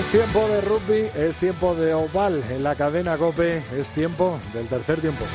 [0.00, 4.66] Es tiempo de rugby, es tiempo de oval en la cadena Cope, es tiempo del
[4.66, 5.26] tercer tiempo.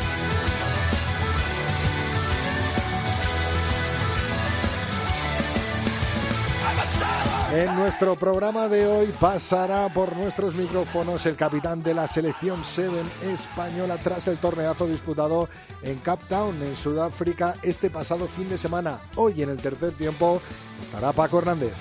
[7.54, 13.06] En nuestro programa de hoy pasará por nuestros micrófonos el capitán de la selección Seven
[13.24, 15.48] española tras el torneazo disputado
[15.84, 19.00] en Cape Town, en Sudáfrica, este pasado fin de semana.
[19.16, 20.42] Hoy en el tercer tiempo
[20.82, 21.74] estará Paco Hernández.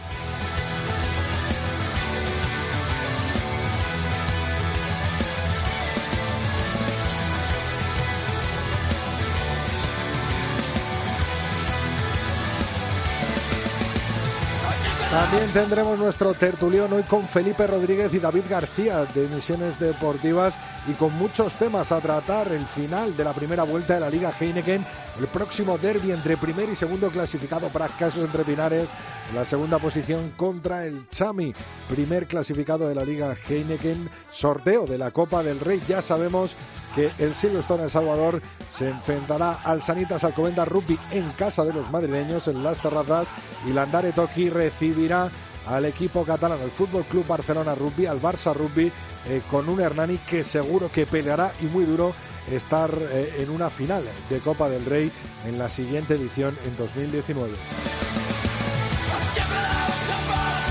[15.53, 20.57] Tendremos nuestro tertulión hoy con Felipe Rodríguez y David García de Misiones Deportivas
[20.89, 22.49] y con muchos temas a tratar.
[22.49, 24.85] El final de la primera vuelta de la Liga Heineken,
[25.19, 28.91] el próximo derby entre primer y segundo clasificado para casos entre Pinares,
[29.35, 31.55] la segunda posición contra el Chami,
[31.89, 35.81] primer clasificado de la Liga Heineken, sorteo de la Copa del Rey.
[35.89, 36.55] Ya sabemos
[36.95, 41.91] que el Silverstone El Salvador se enfrentará al Sanitas Alcobendas Rugby en casa de los
[41.91, 43.27] madrileños en las terrazas
[43.69, 45.31] y Landare Toki recibirá
[45.67, 48.93] al equipo catalán, el Fútbol Club Barcelona Rugby, al Barça Rugby,
[49.29, 52.13] eh, con un Hernani que seguro que peleará y muy duro
[52.51, 55.11] estar eh, en una final de Copa del Rey
[55.47, 57.53] en la siguiente edición en 2019.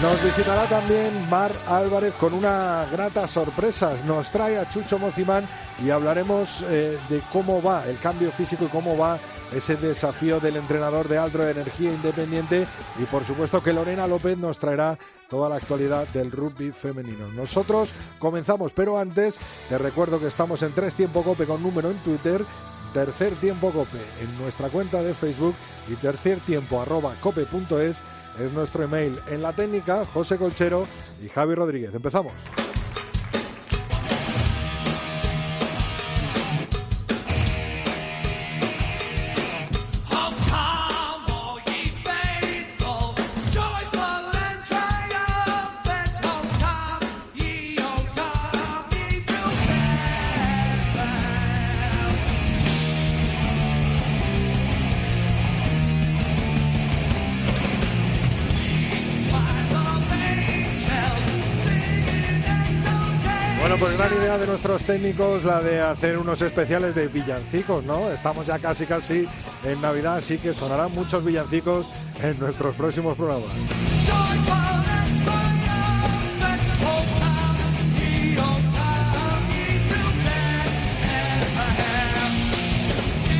[0.03, 3.93] Nos visitará también Mar Álvarez con una grata sorpresa.
[4.05, 5.47] Nos trae a Chucho Mocimán
[5.81, 9.17] y hablaremos eh, de cómo va el cambio físico y cómo va
[9.55, 12.65] ese desafío del entrenador de Aldro de Energía Independiente
[12.99, 14.97] y por supuesto que Lorena López nos traerá
[15.29, 17.27] toda la actualidad del rugby femenino.
[17.29, 21.97] Nosotros comenzamos, pero antes te recuerdo que estamos en Tres Tiempo Cope con número en
[21.97, 22.45] Twitter,
[22.93, 25.55] Tercer Tiempo Cope en nuestra cuenta de Facebook
[25.89, 28.01] y tercer tiempo arroba cope.es
[28.39, 29.19] es nuestro email.
[29.27, 30.87] En la técnica, José Colchero
[31.23, 31.93] y Javi Rodríguez.
[31.93, 32.33] Empezamos.
[64.73, 68.09] Nuestros técnicos la de hacer unos especiales de villancicos, ¿no?
[68.09, 69.27] Estamos ya casi casi
[69.63, 71.85] en Navidad, así que sonarán muchos villancicos
[72.23, 73.51] en nuestros próximos programas.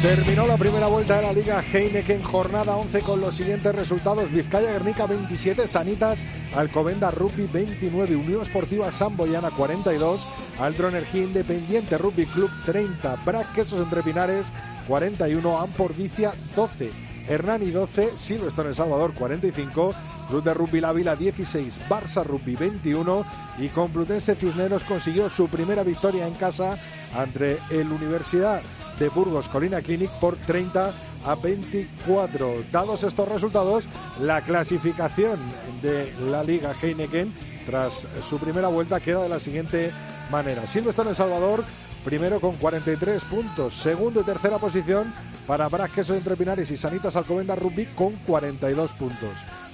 [0.03, 4.31] Terminó la primera vuelta de la Liga Heineken, jornada 11 con los siguientes resultados.
[4.31, 6.21] Vizcaya Guernica 27, Sanitas,
[6.53, 10.27] Alcobenda Rugby 29, Unión Esportiva Samboyana 42,
[10.59, 14.51] Aldro Energía Independiente Rugby Club 30, Brac Quesos Entre Pinares
[14.89, 16.91] 41, Ampordicia 12,
[17.29, 19.95] Hernani 12, Silvestre El Salvador 45,
[20.27, 23.25] Club de Rugby La Vila 16, Barça Rugby 21
[23.57, 26.77] y Complutense Cisneros consiguió su primera victoria en casa
[27.15, 28.61] ante el Universidad
[29.03, 30.93] de Burgos Colina Clinic por 30
[31.25, 32.63] a 24.
[32.71, 33.85] Dados estos resultados,
[34.21, 35.37] la clasificación
[35.81, 37.33] de la Liga Heineken
[37.65, 39.91] tras su primera vuelta queda de la siguiente
[40.31, 40.65] manera.
[40.65, 41.65] Silvestre El Salvador,
[42.05, 43.73] primero con 43 puntos.
[43.73, 45.13] Segundo y tercera posición
[45.45, 49.31] para Brasqueso Entre Pinares y Sanitas Alcobenda Rugby con 42 puntos.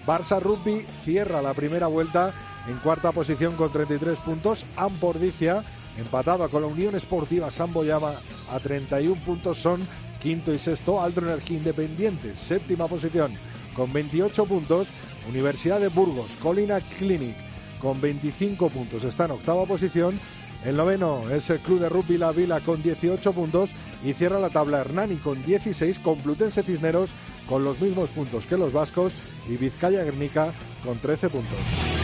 [0.08, 2.34] Barça Rugby cierra la primera vuelta
[2.68, 4.66] en cuarta posición con 33 puntos.
[4.76, 5.64] Ampordicia
[5.98, 8.14] empatado con la Unión Esportiva Samboyama
[8.52, 9.88] a 31 puntos son
[10.22, 11.02] quinto y sexto.
[11.02, 13.34] Aldro Energía Independiente, séptima posición
[13.76, 14.90] con 28 puntos.
[15.30, 17.36] Universidad de Burgos, Colina Clinic
[17.82, 20.20] con 25 puntos está en octava posición.
[20.66, 23.72] El noveno es el Club de Rugby La Vila con 18 puntos
[24.04, 27.12] y cierra la tabla Hernani con 16, Complutense Cisneros
[27.48, 29.14] con los mismos puntos que los vascos
[29.48, 30.54] y Vizcaya Guernica
[30.84, 31.99] con 13 puntos.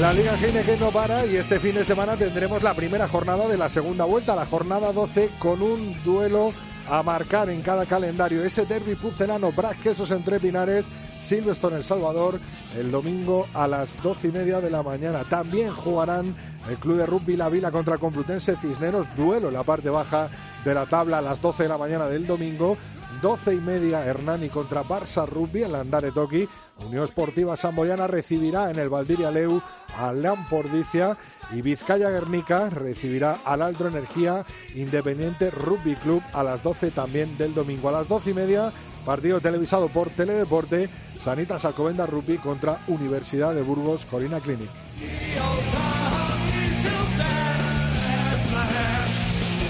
[0.00, 3.56] La Liga Heineken no para y este fin de semana tendremos la primera jornada de
[3.56, 6.52] la segunda vuelta, la jornada 12, con un duelo
[6.86, 9.52] a marcar en cada calendario ese derby pucelano
[9.82, 10.86] Quesos entre Pinares,
[11.18, 12.38] Silverstone El Salvador,
[12.78, 15.24] el domingo a las doce y media de la mañana.
[15.24, 16.36] También jugarán
[16.68, 20.28] el Club de Rugby La Vila contra Complutense Cisneros, duelo en la parte baja
[20.62, 22.76] de la tabla a las 12 de la mañana del domingo.
[23.22, 26.48] 12 y media Hernani contra Barça Rugby en la Andare Toki.
[26.84, 29.62] Unión Esportiva Samboyana recibirá en el Valdiria Leu
[29.96, 31.16] a Lampordicia
[31.52, 34.44] y Vizcaya Guernica recibirá al Aldro Energía
[34.74, 37.88] Independiente Rugby Club a las 12 también del domingo.
[37.88, 38.72] A las 12 y media,
[39.04, 44.70] partido televisado por Teledeporte, Sanitas Alcobenda Rugby contra Universidad de Burgos Corina Clinic.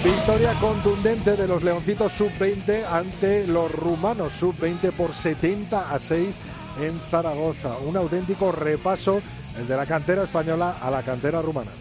[0.06, 6.38] Victoria contundente de los Leoncitos sub-20 ante los rumanos sub-20 por 70 a 6
[6.80, 7.76] en Zaragoza.
[7.84, 9.20] Un auténtico repaso
[9.66, 11.72] de la cantera española a la cantera rumana.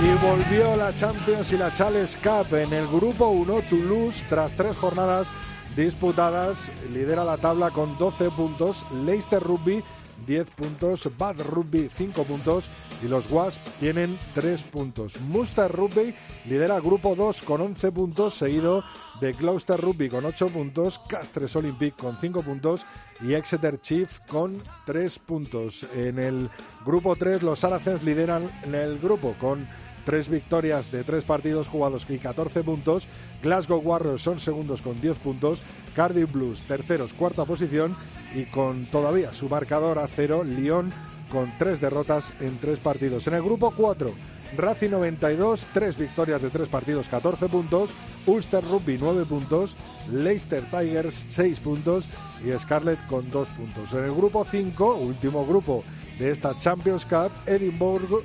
[0.00, 3.62] Y volvió la Champions y la Challenge Cup en el grupo 1.
[3.70, 5.26] Toulouse, tras tres jornadas
[5.74, 8.86] disputadas, lidera la tabla con 12 puntos.
[9.04, 9.82] Leicester Rugby
[10.26, 12.70] 10 puntos, Bad Rugby 5 puntos
[13.02, 15.20] y los Wasp tienen 3 puntos.
[15.20, 16.14] Munster Rugby
[16.46, 18.84] lidera grupo 2 con 11 puntos, seguido
[19.20, 22.86] de Gloucester Rugby con 8 puntos, Castres Olympic con 5 puntos
[23.20, 25.86] y Exeter Chief con 3 puntos.
[25.94, 26.50] En el
[26.84, 29.66] grupo 3 los Saracens lideran en el grupo con
[30.04, 33.08] tres victorias de tres partidos jugados y 14 puntos.
[33.42, 35.62] Glasgow Warriors son segundos con 10 puntos.
[35.94, 37.96] Cardiff Blues terceros, cuarta posición
[38.34, 40.92] y con todavía su marcador a cero, Lyon
[41.30, 43.26] con tres derrotas en tres partidos.
[43.26, 44.12] En el grupo 4,
[44.56, 47.90] Racing 92, tres victorias de tres partidos, 14 puntos.
[48.26, 49.76] Ulster Rugby 9 puntos.
[50.12, 52.08] Leicester Tigers 6 puntos.
[52.44, 53.92] Y Scarlett con 2 puntos.
[53.92, 55.82] En el grupo 5, último grupo
[56.18, 58.22] de esta Champions Cup, Edinburgh,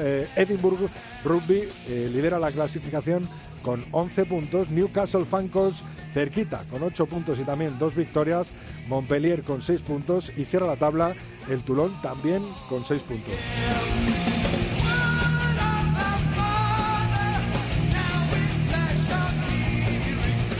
[0.00, 0.28] eh,
[1.24, 3.28] Rugby eh, lidera la clasificación
[3.66, 5.82] con 11 puntos, Newcastle Falcons
[6.12, 8.52] cerquita con 8 puntos y también dos victorias,
[8.86, 11.16] Montpellier con 6 puntos y cierra la tabla
[11.50, 13.34] el Toulon también con 6 puntos.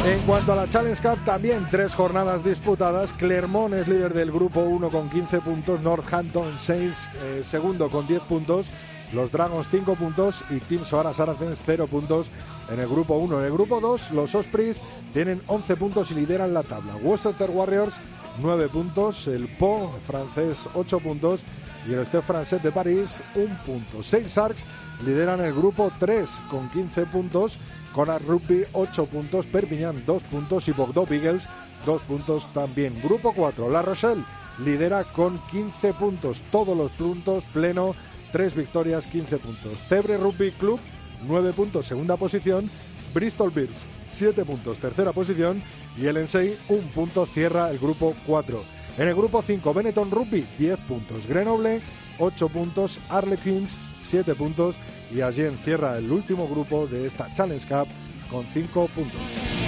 [0.04, 3.12] En cuanto a la Challenge Cup, también tres jornadas disputadas.
[3.12, 8.22] Clermont es líder del grupo 1 con 15 puntos, Northampton Saints eh, segundo con 10
[8.22, 8.70] puntos,
[9.16, 12.30] los Dragons 5 puntos y Team Soara Saracens 0 puntos
[12.70, 13.40] en el grupo 1.
[13.40, 14.82] En el grupo 2, los Ospreys
[15.14, 16.96] tienen 11 puntos y lideran la tabla.
[16.96, 17.96] Worcester Warriors
[18.40, 21.42] 9 puntos, el Po francés 8 puntos
[21.88, 24.02] y el Stade Francés de París 1 punto.
[24.02, 24.66] Seis Sharks
[25.04, 27.58] lideran el grupo 3 con 15 puntos
[27.96, 31.48] Connor Rugby 8 puntos, Perpignan 2 puntos y Bordeaux Beagles
[31.86, 33.00] 2 puntos también.
[33.02, 34.22] Grupo 4, La Rochelle
[34.62, 37.94] lidera con 15 puntos, todos los puntos, pleno,
[38.36, 39.78] 3 victorias, 15 puntos.
[39.88, 40.78] Cebre Rugby Club
[41.26, 42.68] 9 puntos, segunda posición.
[43.14, 45.62] Bristol Bears 7 puntos, tercera posición.
[45.96, 48.62] Y el Ensei 1 punto, cierra el grupo 4.
[48.98, 51.80] En el grupo 5, Benetton Rugby 10 puntos, Grenoble
[52.18, 54.76] 8 puntos, Arlequins 7 puntos
[55.10, 57.88] y allí encierra el último grupo de esta Challenge Cup
[58.30, 59.65] con 5 puntos.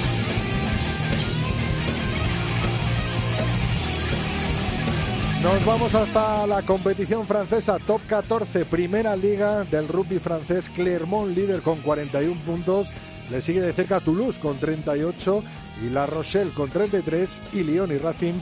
[5.48, 10.68] Nos vamos hasta la competición francesa Top 14, primera liga del rugby francés.
[10.68, 12.90] Clermont líder con 41 puntos.
[13.30, 15.42] Le sigue de cerca Toulouse con 38
[15.82, 18.34] y La Rochelle con 33 y Lyon y Racing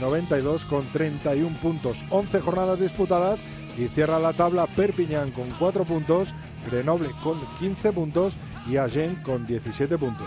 [0.00, 2.02] 92 con 31 puntos.
[2.08, 3.44] 11 jornadas disputadas
[3.76, 9.46] y cierra la tabla Perpignan con 4 puntos, Grenoble con 15 puntos y Agen con
[9.46, 10.26] 17 puntos.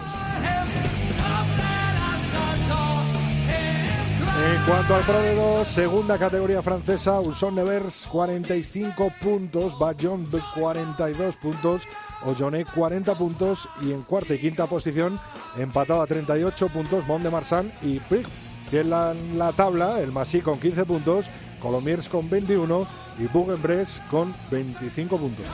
[4.38, 11.38] En cuanto al Pro de 2, segunda categoría francesa, Ulson Nevers 45 puntos, Bayon 42
[11.38, 11.88] puntos,
[12.24, 15.20] Ojoné 40 puntos y en cuarta y quinta posición
[15.58, 18.28] empatado a 38 puntos Mont de Marsan y Pig.
[18.72, 21.30] En la, la tabla, el Masí con 15 puntos,
[21.60, 25.46] Colomiers con 21 y Bourg-en-Bresse con 25 puntos.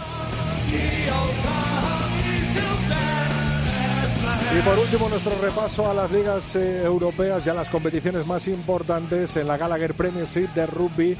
[4.55, 9.35] Y por último, nuestro repaso a las ligas eh, europeas, ya las competiciones más importantes
[9.35, 11.17] en la Gallagher Premiership de rugby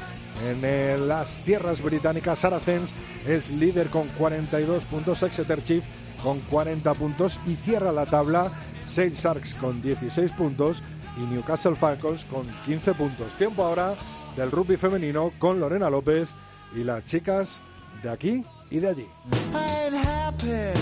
[0.48, 2.38] en eh, las tierras británicas.
[2.38, 2.94] Saracens
[3.26, 5.84] es líder con 42 puntos, Exeter Chief
[6.22, 8.52] con 40 puntos y cierra la tabla
[8.86, 10.82] Sale Sharks con 16 puntos
[11.16, 13.34] y Newcastle Falcons con 15 puntos.
[13.34, 13.94] Tiempo ahora
[14.36, 16.28] del rugby femenino con Lorena López
[16.76, 17.60] y las chicas
[18.00, 19.08] de aquí y de allí.
[19.54, 20.72] I ain't happy.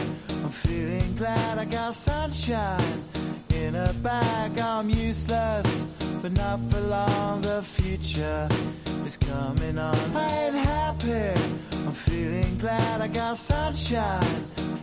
[0.42, 2.80] I'm feeling glad I got sunshine.
[3.62, 5.84] In a bag, I'm useless,
[6.20, 7.42] but not for long.
[7.42, 8.48] The future
[9.06, 9.94] is coming on.
[10.16, 11.40] I ain't happy,
[11.86, 14.42] I'm feeling glad I got sunshine.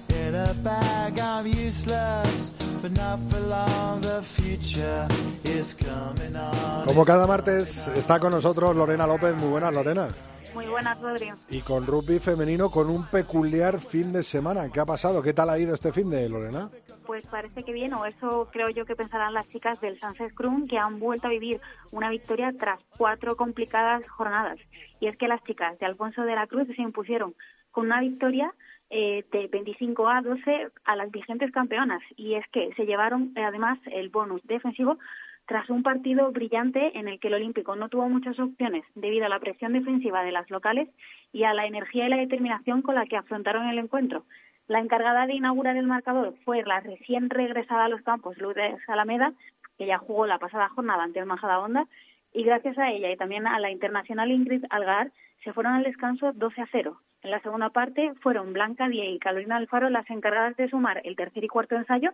[0.10, 4.00] In a bag, I'm useless, but not for long.
[4.00, 5.08] The future
[5.44, 6.86] is coming on.
[6.86, 9.36] Como cada martes está con nosotros Lorena López.
[9.36, 10.08] Muy buenas, Lorena.
[10.54, 11.32] Muy buenas, Rodri.
[11.50, 14.72] Y con rugby femenino con un peculiar fin de semana.
[14.72, 15.22] ¿Qué ha pasado?
[15.22, 16.70] ¿Qué tal ha ido este fin de Lorena?
[17.10, 20.68] Pues parece que bien, o eso creo yo que pensarán las chicas del Sunset Scrum,
[20.68, 24.60] que han vuelto a vivir una victoria tras cuatro complicadas jornadas.
[25.00, 27.34] Y es que las chicas de Alfonso de la Cruz se impusieron
[27.72, 28.54] con una victoria
[28.92, 32.04] eh, de 25 a 12 a las vigentes campeonas.
[32.16, 35.00] Y es que se llevaron eh, además el bonus defensivo
[35.48, 39.30] tras un partido brillante en el que el Olímpico no tuvo muchas opciones debido a
[39.30, 40.89] la presión defensiva de las locales
[41.34, 44.25] y a la energía y la determinación con la que afrontaron el encuentro.
[44.70, 49.34] La encargada de inaugurar el marcador fue la recién regresada a los campos, Lourdes Alameda,
[49.80, 51.88] que ya jugó la pasada jornada ante el Majadahonda,
[52.34, 55.12] y gracias a ella y también a la internacional Ingrid Algar,
[55.44, 57.02] se fueron al descanso 12 a 0.
[57.24, 61.16] En la segunda parte fueron Blanca Die y Carolina Alfaro las encargadas de sumar el
[61.16, 62.12] tercer y cuarto ensayo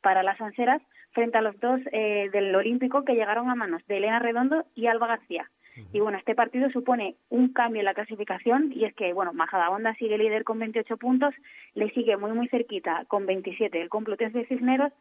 [0.00, 0.82] para las anseras
[1.12, 4.88] frente a los dos eh, del Olímpico que llegaron a manos de Elena Redondo y
[4.88, 5.48] Alba García.
[5.92, 9.94] Y bueno, este partido supone un cambio en la clasificación y es que, bueno, Majadahonda
[9.94, 11.34] sigue líder con 28 puntos,
[11.74, 14.92] le sigue muy muy cerquita con 27 el Complutense de Cisneros,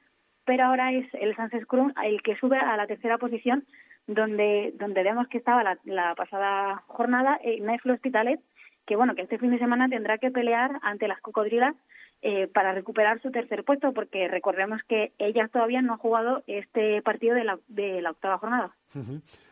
[0.46, 3.66] pero ahora es el Sánchez Cruz el que sube a la tercera posición
[4.08, 8.40] donde donde vemos que estaba la, la pasada jornada Neflo Hospitalet,
[8.86, 11.76] que bueno, que este fin de semana tendrá que pelear ante las cocodrilas
[12.24, 17.02] eh, para recuperar su tercer puesto, porque recordemos que ellas todavía no han jugado este
[17.02, 18.76] partido de la, de la octava jornada.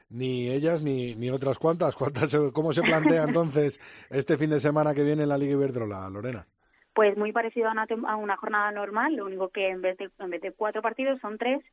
[0.09, 1.95] Ni ellas ni, ni otras cuantas.
[1.95, 2.35] ¿Cuántas.
[2.53, 6.47] ¿Cómo se plantea entonces este fin de semana que viene en la Liga Iberdrola, Lorena?
[6.93, 10.09] Pues muy parecido a una, a una jornada normal, lo único que en vez de,
[10.19, 11.63] en vez de cuatro partidos son tres.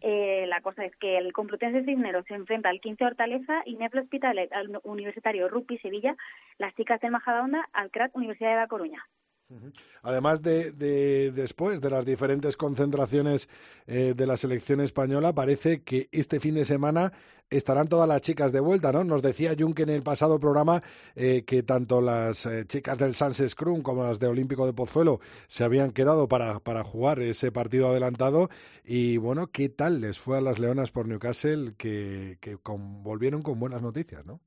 [0.00, 4.00] eh, la cosa es que el Complutense Cisneros se enfrenta al 15 Hortaleza y Neflo
[4.00, 6.16] Hospitalet al Universitario Rugby Sevilla,
[6.58, 9.06] las chicas del Majadahonda al CRAT Universidad de La Coruña.
[10.02, 13.48] Además de, de, después de las diferentes concentraciones
[13.86, 17.12] eh, de la selección española, parece que este fin de semana
[17.50, 19.04] estarán todas las chicas de vuelta, ¿no?
[19.04, 20.82] Nos decía Junque en el pasado programa
[21.14, 25.20] eh, que tanto las eh, chicas del Sans Scrum como las de Olímpico de Pozuelo
[25.46, 28.48] se habían quedado para, para jugar ese partido adelantado.
[28.84, 33.42] Y bueno, ¿qué tal les fue a las Leonas por Newcastle que, que con, volvieron
[33.42, 34.40] con buenas noticias, ¿no?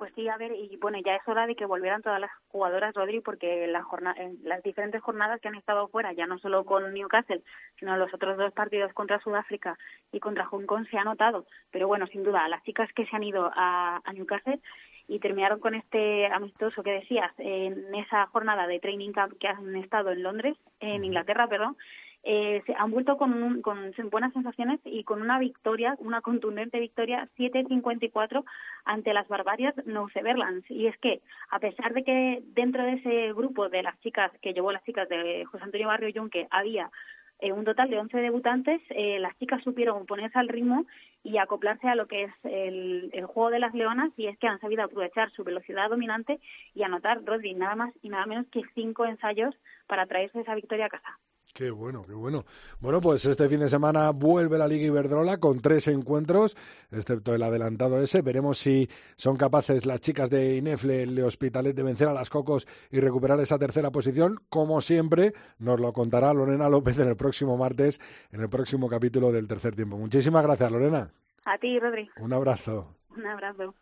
[0.00, 2.94] Pues sí, a ver, y bueno, ya es hora de que volvieran todas las jugadoras,
[2.94, 6.64] Rodri, porque la jornada, en las diferentes jornadas que han estado fuera, ya no solo
[6.64, 7.42] con Newcastle,
[7.78, 9.76] sino los otros dos partidos contra Sudáfrica
[10.10, 11.44] y contra Hong Kong se ha notado.
[11.70, 14.58] Pero bueno, sin duda, las chicas que se han ido a, a Newcastle
[15.06, 19.76] y terminaron con este amistoso que decías en esa jornada de training camp que han
[19.76, 21.76] estado en Londres, en Inglaterra, perdón,
[22.22, 26.78] eh, se han vuelto con, un, con buenas sensaciones y con una victoria, una contundente
[26.78, 28.44] victoria 7-54
[28.84, 30.70] ante las barbarias Neuseberlands.
[30.70, 34.52] Y es que, a pesar de que dentro de ese grupo de las chicas que
[34.52, 36.90] llevó las chicas de José Antonio Barrio Junque había
[37.38, 40.84] eh, un total de 11 debutantes, eh, las chicas supieron ponerse al ritmo
[41.22, 44.46] y acoplarse a lo que es el, el, juego de las leonas y es que
[44.46, 46.38] han sabido aprovechar su velocidad dominante
[46.74, 49.54] y anotar, Rodri, nada más y nada menos que cinco ensayos
[49.86, 51.18] para traerse esa victoria a casa.
[51.52, 52.44] Qué bueno, qué bueno.
[52.80, 56.56] Bueno, pues este fin de semana vuelve la Liga Iberdrola con tres encuentros,
[56.90, 58.22] excepto el adelantado ese.
[58.22, 62.66] Veremos si son capaces las chicas de Inefle, el Hospitalet, de vencer a las Cocos
[62.90, 64.36] y recuperar esa tercera posición.
[64.48, 69.32] Como siempre, nos lo contará Lorena López en el próximo martes, en el próximo capítulo
[69.32, 69.96] del tercer tiempo.
[69.98, 71.10] Muchísimas gracias, Lorena.
[71.46, 72.08] A ti, Rodri.
[72.18, 72.94] Un abrazo.
[73.16, 73.74] Un abrazo.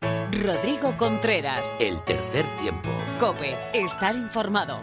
[0.42, 1.76] Rodrigo Contreras.
[1.80, 2.88] El tercer tiempo.
[3.18, 4.80] Cope, estar informado.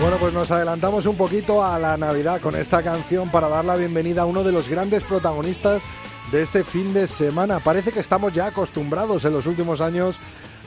[0.00, 3.76] Bueno, pues nos adelantamos un poquito a la Navidad con esta canción para dar la
[3.76, 5.82] bienvenida a uno de los grandes protagonistas
[6.32, 7.60] de este fin de semana.
[7.60, 10.18] Parece que estamos ya acostumbrados en los últimos años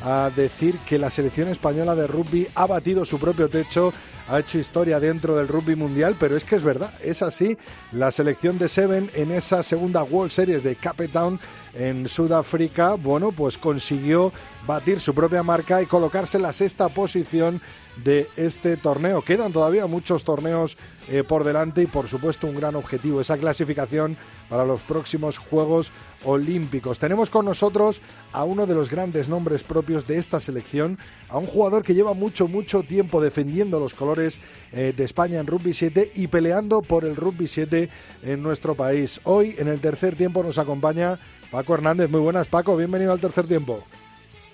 [0.03, 3.91] a decir que la selección española de rugby ha batido su propio techo,
[4.27, 7.57] ha hecho historia dentro del rugby mundial, pero es que es verdad, es así.
[7.91, 11.39] La selección de Seven en esa segunda World Series de Cape Town
[11.73, 14.31] en Sudáfrica, bueno, pues consiguió
[14.67, 17.61] batir su propia marca y colocarse en la sexta posición
[17.97, 19.21] de este torneo.
[19.21, 20.77] Quedan todavía muchos torneos
[21.09, 24.17] eh, por delante y por supuesto un gran objetivo, esa clasificación
[24.49, 25.91] para los próximos Juegos
[26.23, 26.97] Olímpicos.
[26.99, 30.97] Tenemos con nosotros a uno de los grandes nombres propios de esta selección,
[31.29, 34.39] a un jugador que lleva mucho, mucho tiempo defendiendo los colores
[34.71, 37.89] eh, de España en Rugby 7 y peleando por el Rugby 7
[38.23, 39.19] en nuestro país.
[39.23, 41.19] Hoy, en el tercer tiempo, nos acompaña
[41.51, 42.09] Paco Hernández.
[42.09, 42.75] Muy buenas, Paco.
[42.75, 43.83] Bienvenido al tercer tiempo.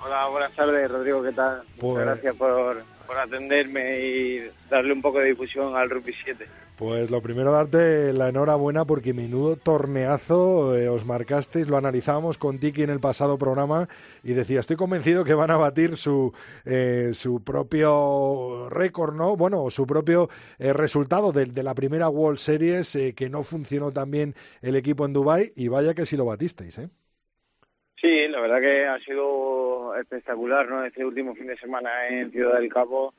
[0.04, 1.22] Hola, buenas tardes, Rodrigo.
[1.24, 1.58] ¿Qué tal?
[1.58, 6.46] Muchas Pues- gracias por, por atenderme y darle un poco de difusión al Rugby 7.
[6.78, 12.60] Pues lo primero darte la enhorabuena porque menudo torneazo eh, os marcasteis, lo analizábamos con
[12.60, 13.90] Tiki en el pasado programa
[14.24, 16.32] y decía, estoy convencido que van a batir su,
[16.66, 19.36] eh, su propio récord, ¿no?
[19.36, 23.92] Bueno, su propio eh, resultado de, de la primera World Series eh, que no funcionó
[23.92, 26.90] tan bien el equipo en Dubai y vaya que si lo batisteis, ¿eh?
[28.02, 30.86] Sí, la verdad que ha sido espectacular, ¿no?
[30.86, 33.14] Este último fin de semana en Ciudad del Cabo,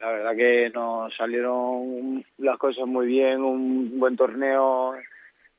[0.00, 4.96] la verdad que nos salieron las cosas muy bien, un buen torneo,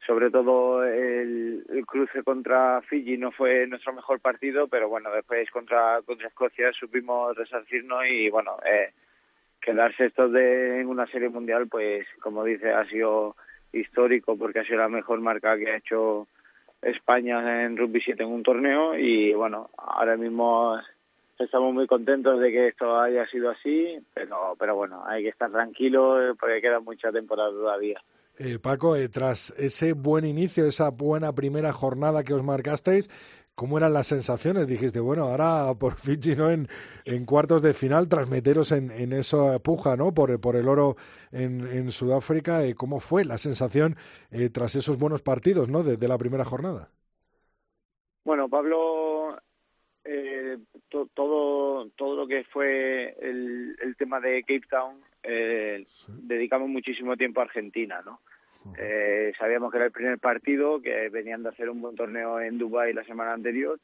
[0.05, 6.01] sobre todo el, cruce contra Fiji no fue nuestro mejor partido, pero bueno, después contra
[6.05, 8.91] contra Escocia supimos resarcirnos y bueno, eh,
[9.61, 13.37] quedar sextos de, en una serie mundial, pues como dice, ha sido
[13.71, 16.27] histórico porque ha sido la mejor marca que ha hecho
[16.81, 20.77] España en rugby 7 en un torneo y bueno, ahora mismo
[21.37, 25.51] estamos muy contentos de que esto haya sido así, pero pero bueno, hay que estar
[25.51, 28.01] tranquilo porque queda mucha temporada todavía.
[28.41, 33.09] Eh, Paco, eh, tras ese buen inicio, esa buena primera jornada que os marcasteis,
[33.59, 34.67] ¿cómo eran las sensaciones?
[34.67, 36.49] Dijiste, bueno, ahora por Fiji, ¿no?
[36.49, 36.69] En,
[37.03, 40.13] en cuartos de final, tras meteros en, en esa puja, ¿no?
[40.13, 40.95] Por, por el oro
[41.33, 43.97] en, en Sudáfrica, eh, ¿cómo fue la sensación
[44.31, 45.83] eh, tras esos buenos partidos, ¿no?
[45.83, 46.89] De, de la primera jornada.
[48.23, 49.37] Bueno, Pablo,
[50.05, 56.69] eh, to- todo todo lo que fue el, el tema de Cape Town, eh, dedicamos
[56.69, 58.21] muchísimo tiempo a Argentina, ¿no?
[58.77, 62.57] Eh, sabíamos que era el primer partido, que venían de hacer un buen torneo en
[62.57, 63.79] Dubái la semana anterior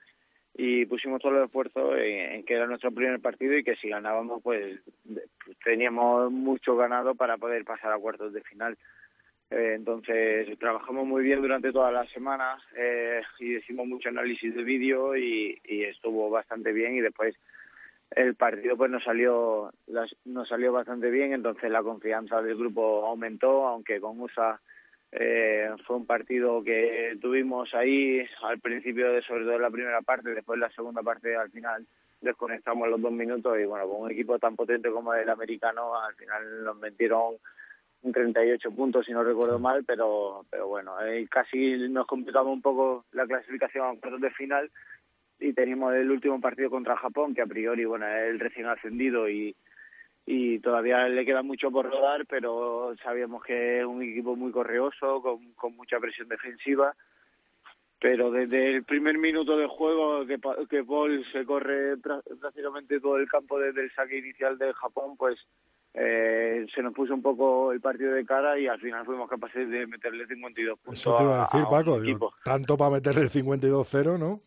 [0.58, 3.90] y pusimos todos los esfuerzos en, en que era nuestro primer partido y que si
[3.90, 8.78] ganábamos pues pues, teníamos mucho ganado para poder pasar a cuartos de final.
[9.52, 14.64] Eh, entonces trabajamos muy bien durante todas las semanas eh, y hicimos mucho análisis de
[14.64, 17.36] vídeo y, y estuvo bastante bien y después
[18.12, 19.72] el partido pues nos salió
[20.26, 24.60] nos salió bastante bien entonces la confianza del grupo aumentó aunque con USA
[25.12, 30.30] eh, fue un partido que tuvimos ahí al principio de sobre todo la primera parte
[30.30, 31.86] después la segunda parte al final
[32.22, 36.16] desconectamos los dos minutos y bueno con un equipo tan potente como el americano al
[36.16, 37.36] final nos metieron
[38.04, 42.62] un 38 puntos si no recuerdo mal pero pero bueno eh, casi nos complicaba un
[42.62, 44.70] poco la clasificación a cuartos de final
[45.40, 49.30] y teníamos el último partido contra Japón que a priori bueno es el recién ascendido
[49.30, 49.56] y
[50.28, 55.22] y todavía le queda mucho por rodar pero sabíamos que es un equipo muy correoso
[55.22, 56.96] con, con mucha presión defensiva
[58.00, 63.00] pero desde el primer minuto de juego que, Pa- que Paul se corre prá- prácticamente
[63.00, 65.38] todo el campo desde el saque inicial de Japón pues
[65.94, 69.70] eh, se nos puso un poco el partido de cara y al final fuimos capaces
[69.70, 72.02] de meterle 52 puntos Eso te iba a decir, Paco.
[72.02, 74.42] digo, tanto para meterle el 52-0, ¿no?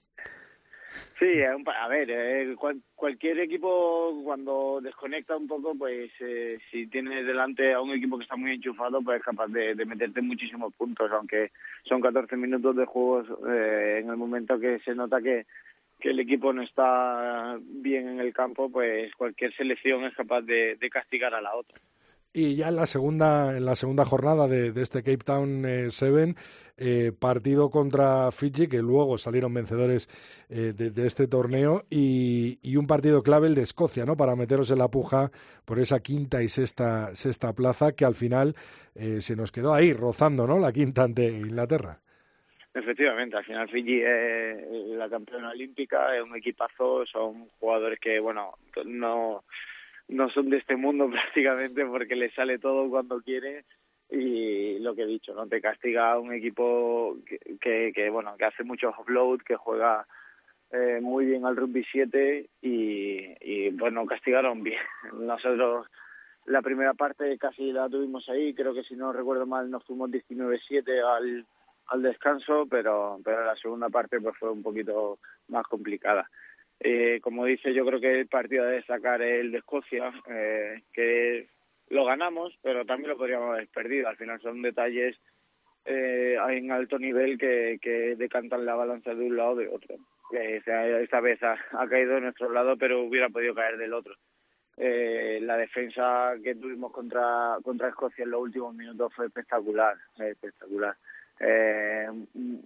[1.18, 7.24] Sí, a ver, eh, cual- cualquier equipo cuando desconecta un poco, pues eh, si tiene
[7.24, 11.10] delante a un equipo que está muy enchufado, pues es capaz de, meterte muchísimos puntos,
[11.12, 11.50] aunque
[11.84, 15.46] son 14 minutos de juego eh, en el momento que se nota que,
[15.98, 20.76] que el equipo no está bien en el campo, pues cualquier selección es capaz de
[20.90, 21.78] castigar a la otra.
[22.32, 25.90] Y ya en la segunda, en la segunda jornada de, de este Cape Town eh,
[25.90, 26.36] Seven,
[26.80, 30.08] eh, partido contra Fiji, que luego salieron vencedores
[30.48, 34.16] eh, de, este torneo, y, y un partido clave el de Escocia, ¿no?
[34.16, 35.32] Para meteros en la puja
[35.64, 38.54] por esa quinta y sexta, sexta plaza, que al final
[38.94, 40.60] eh, se nos quedó ahí, rozando, ¿no?
[40.60, 41.98] La quinta ante Inglaterra.
[42.72, 48.52] Efectivamente, al final Fiji es la campeona olímpica, es un equipazo, son jugadores que, bueno,
[48.84, 49.42] no,
[50.08, 53.64] no son de este mundo prácticamente porque les sale todo cuando quiere
[54.10, 57.16] y lo que he dicho, no te castiga un equipo
[57.60, 60.06] que, que, bueno, que hace mucho offload, que juega
[60.70, 64.80] eh, muy bien al rugby 7 y, y bueno, castigaron bien.
[65.12, 65.86] Nosotros
[66.46, 70.10] la primera parte casi la tuvimos ahí, creo que si no recuerdo mal nos fuimos
[70.10, 71.46] 19-7 al
[71.88, 75.18] al descanso, pero pero la segunda parte pues fue un poquito
[75.48, 76.28] más complicada.
[76.80, 80.82] Eh, como dice, yo creo que el partido a destacar es el de Escocia, eh,
[80.92, 81.48] que
[81.90, 84.08] lo ganamos, pero también lo podríamos haber perdido.
[84.08, 85.16] Al final son detalles
[85.84, 89.96] eh, en alto nivel que, decantan la balanza de un lado o de otro.
[90.32, 90.60] Eh,
[91.02, 91.56] esta vez ha,
[91.88, 94.14] caído de nuestro lado, pero hubiera podido caer del otro.
[94.76, 100.94] Eh, la defensa que tuvimos contra contra Escocia en los últimos minutos fue espectacular, espectacular.
[101.40, 102.08] Eh,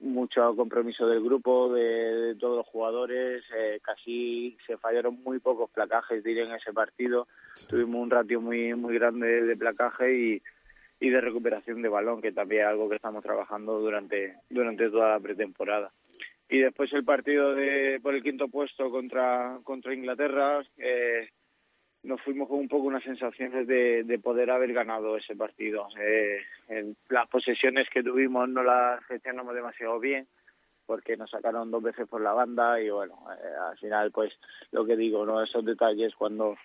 [0.01, 6.25] mucho compromiso del grupo, de, todos los jugadores, eh, casi se fallaron muy pocos placajes,
[6.25, 7.29] diré, en ese partido.
[7.69, 10.43] Tuvimos un ratio muy muy grande de placaje y,
[11.01, 15.11] y de recuperación de balón, que también es algo que estamos trabajando durante, durante toda
[15.11, 15.93] la pretemporada.
[16.49, 21.29] Y después el partido de, por el quinto puesto contra, contra Inglaterra, eh,
[22.03, 25.89] nos fuimos con un poco unas sensaciones de, de poder haber ganado ese partido.
[25.99, 30.27] Eh, en las posesiones que tuvimos no las gestionamos demasiado bien
[30.87, 34.33] porque nos sacaron dos veces por la banda y bueno, eh, al final pues
[34.73, 36.57] lo que digo, no esos detalles cuando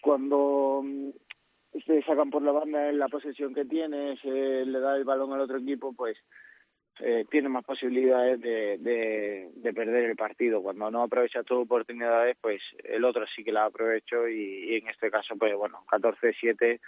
[0.00, 1.10] cuando mm,
[1.86, 5.32] se sacan por la banda en la posesión que tienes, eh, le da el balón
[5.32, 6.18] al otro equipo, pues
[7.00, 10.62] eh, tiene más posibilidades de, de, de, perder el partido.
[10.62, 14.88] Cuando no aprovecha tus oportunidades, pues el otro sí que la aprovecho y, y en
[14.88, 16.78] este caso, pues bueno, 14-7,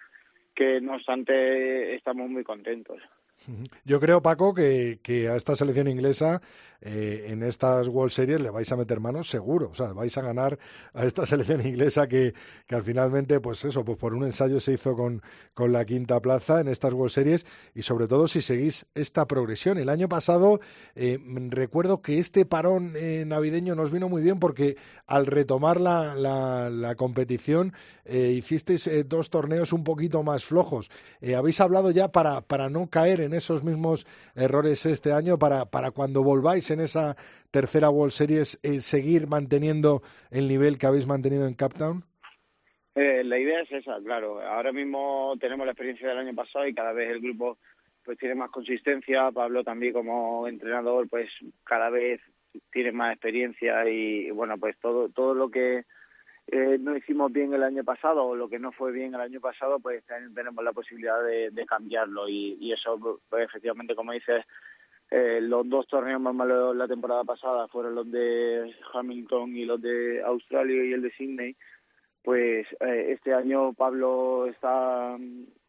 [0.55, 3.01] que no obstante estamos muy contentos.
[3.85, 6.41] Yo creo, Paco, que, que a esta selección inglesa
[6.87, 9.71] eh, en estas World Series le vais a meter manos seguro.
[9.71, 10.59] O sea, vais a ganar
[10.93, 12.35] a esta selección inglesa que,
[12.67, 15.23] que al finalmente, pues eso, pues por un ensayo se hizo con,
[15.55, 19.79] con la quinta plaza en estas World Series y sobre todo si seguís esta progresión.
[19.79, 20.61] El año pasado
[20.95, 24.77] eh, recuerdo que este parón eh, navideño nos vino muy bien porque
[25.07, 27.73] al retomar la, la, la competición
[28.07, 30.91] hicisteis dos torneos un poquito más flojos.
[31.35, 35.91] ¿Habéis hablado ya para, para no caer en esos mismos errores este año, para, para
[35.91, 37.17] cuando volváis en esa
[37.51, 42.05] tercera World Series, eh, seguir manteniendo el nivel que habéis mantenido en Captown?
[42.95, 44.41] Eh, la idea es esa, claro.
[44.41, 47.59] Ahora mismo tenemos la experiencia del año pasado y cada vez el grupo
[48.05, 49.31] pues tiene más consistencia.
[49.33, 51.29] Pablo también como entrenador pues
[51.65, 52.21] cada vez
[52.71, 55.85] tiene más experiencia y bueno pues todo todo lo que
[56.47, 59.41] eh, no hicimos bien el año pasado o lo que no fue bien el año
[59.41, 60.05] pasado pues
[60.35, 62.29] tenemos la posibilidad de, de cambiarlo.
[62.29, 64.45] Y, y eso pues efectivamente como dices
[65.11, 69.81] eh, los dos torneos más malos la temporada pasada fueron los de Hamilton y los
[69.81, 71.57] de Australia y el de Sydney.
[72.23, 75.17] Pues eh, este año Pablo está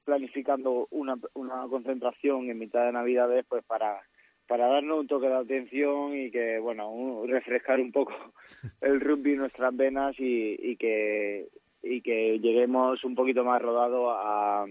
[0.04, 4.02] planificando una, una concentración en mitad de Navidades pues para
[4.48, 8.14] para darnos un toque de atención y que bueno un, refrescar un poco
[8.82, 11.48] el rugby en nuestras venas y, y que
[11.82, 14.66] y que lleguemos un poquito más rodado a,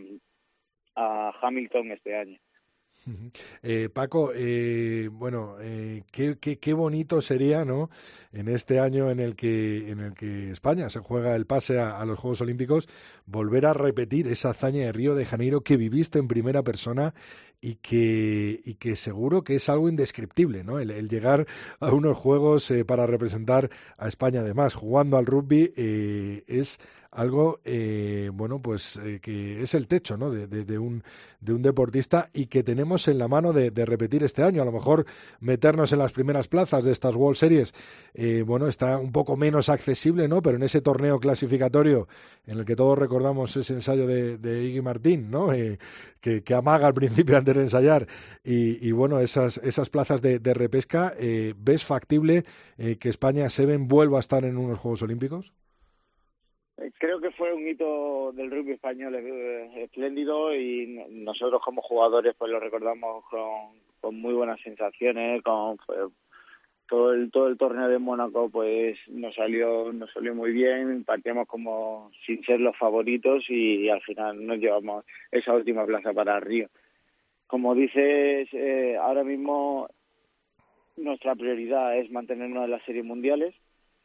[0.96, 2.38] a Hamilton este año.
[3.62, 7.90] Eh, Paco, eh, bueno, eh, qué, qué, qué, bonito sería, ¿no?
[8.32, 11.98] En este año en el que en el que España se juega el pase a,
[11.98, 12.88] a, los Juegos Olímpicos,
[13.26, 17.14] volver a repetir esa hazaña de Río de Janeiro que viviste en primera persona
[17.64, 20.78] y que y que seguro que es algo indescriptible, ¿no?
[20.78, 21.46] El, llegar
[21.80, 26.78] a unos Juegos eh, para representar a España, además jugando al rugby eh, es
[27.14, 30.30] algo eh, bueno pues eh, que es el techo ¿no?
[30.30, 31.04] de, de, un,
[31.40, 34.64] de un deportista y que tenemos en la mano de, de, repetir este año a
[34.64, 35.06] lo mejor
[35.40, 37.72] meternos en las primeras plazas de estas World Series
[38.14, 42.08] eh, bueno está un poco menos accesible no pero en ese torneo clasificatorio
[42.46, 45.50] en el que todos recordamos ese ensayo de, Iggy Martín no
[46.20, 48.06] que, que, amaga al principio antes ensayar
[48.42, 52.44] y, bueno esas esas plazas de, de repesca eh, ves factible
[52.78, 55.52] eh, que España Seven vuelva a estar en unos Juegos Olímpicos
[56.98, 59.14] Creo que fue un hito del rugby español
[59.76, 65.98] espléndido y nosotros como jugadores pues lo recordamos con, con muy buenas sensaciones, con pues,
[66.88, 71.46] todo el todo el torneo de Mónaco pues nos salió nos salió muy bien, partíamos
[71.46, 76.40] como sin ser los favoritos y, y al final nos llevamos esa última plaza para
[76.40, 76.68] Río.
[77.46, 79.88] Como dices, eh, ahora mismo
[80.96, 83.54] nuestra prioridad es mantenernos en las series mundiales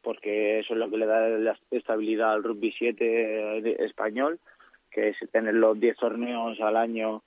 [0.02, 4.40] porque eso es lo que le da la estabilidad al rugby 7 español,
[4.90, 7.22] que es tener los 10 torneos al año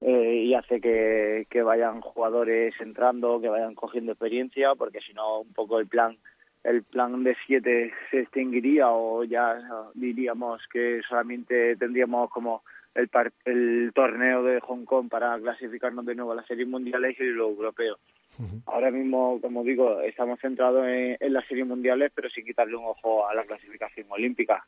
[0.00, 5.40] eh, y hace que, que vayan jugadores entrando, que vayan cogiendo experiencia, porque si no
[5.40, 6.16] un poco el plan
[6.64, 9.58] el plan de 7 se extinguiría o ya
[9.94, 12.62] diríamos que solamente tendríamos como
[12.98, 17.18] el, par el torneo de Hong Kong para clasificarnos de nuevo a las series mundiales
[17.20, 17.98] y los europeos.
[18.38, 18.62] Uh -huh.
[18.66, 22.84] Ahora mismo, como digo, estamos centrados en, en las series mundiales, pero sin quitarle un
[22.84, 24.64] ojo a la clasificación olímpica.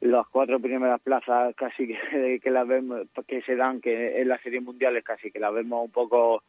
[0.00, 4.40] Las cuatro primeras plazas casi que, que las vemos, que se dan que en las
[4.42, 6.42] series mundiales casi que las vemos un poco,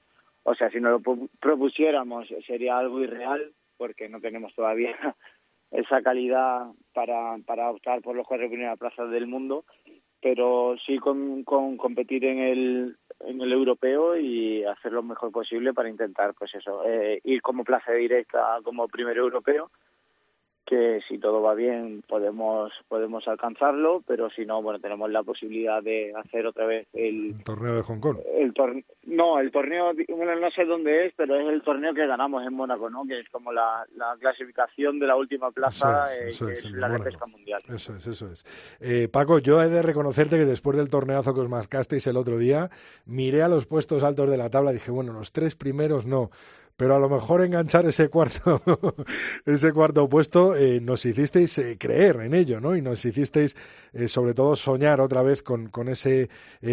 [0.44, 4.96] o sea, si nos lo propusiéramos sería algo irreal porque no tenemos todavía
[5.72, 9.64] esa calidad para, para optar por las cuatro primeras plazas del mundo
[10.22, 15.74] pero sí con, con competir en el en el europeo y hacer lo mejor posible
[15.74, 19.70] para intentar pues eso eh, ir como plaza directa como primer europeo
[20.72, 25.84] que si todo va bien podemos podemos alcanzarlo, pero si no, bueno, tenemos la posibilidad
[25.84, 28.18] de hacer otra vez el, torneo de Hong Kong.
[28.38, 28.54] El
[29.04, 32.54] no, el torneo, bueno, no sé dónde es, pero es el torneo que ganamos en
[32.54, 33.04] Mónaco, ¿no?
[33.06, 37.00] Que es como la, la clasificación de la última plaza, eh, es, es, la de
[37.00, 37.62] pesca mundial.
[37.68, 38.46] Eso es, eso es.
[38.80, 42.38] Eh, Paco, yo he de reconocerte que después del torneazo que os marcasteis el otro
[42.38, 42.70] día,
[43.06, 46.30] miré a los puestos altos de la tabla y dije, bueno, los tres primeros no
[46.82, 48.60] pero a lo mejor enganchar ese cuarto,
[49.46, 52.76] ese cuarto puesto, eh, nos hicisteis eh, creer en ello, ¿no?
[52.76, 53.56] Y nos hicisteis,
[53.94, 56.28] eh, sobre todo, soñar otra vez con, con ese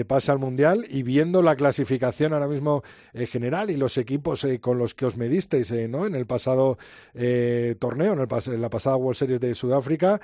[0.07, 4.95] pase al Mundial y viendo la clasificación ahora mismo general y los equipos con los
[4.95, 6.07] que os medisteis, ¿no?
[6.07, 6.79] En el pasado
[7.79, 10.21] torneo, en, el en, la pasada World Series de Sudáfrica,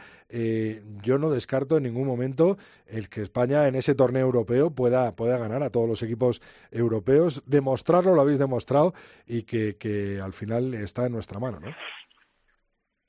[1.03, 5.39] yo no descarto en ningún momento el que España en ese torneo europeo pueda, pueda
[5.39, 7.43] ganar a todos los equipos europeos.
[7.47, 8.95] Demostrarlo, lo habéis demostrado
[9.27, 11.75] y que que, al final está en nuestra mano, ¿no?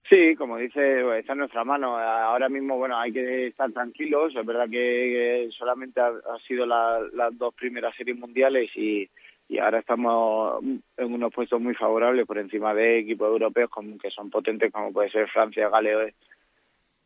[0.08, 1.98] Sí, como dice, está en nuestra mano.
[1.98, 4.36] Ahora mismo, bueno, hay que estar tranquilos.
[4.36, 6.12] Es verdad que solamente ha,
[6.48, 9.10] sido las dos primeras series mundiales y,
[9.50, 14.12] y ahora estamos en unos puestos muy favorables por encima de equipos europeos como, que
[14.12, 16.14] son potentes como puede ser Francia, Gales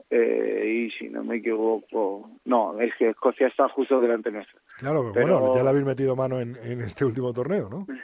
[0.10, 4.60] eh, y si no me equivoco, no, es que Escocia está justo delante nuestro.
[4.78, 7.86] Claro, pero, bueno, ya le habéis metido mano en, en este último torneo, ¿no?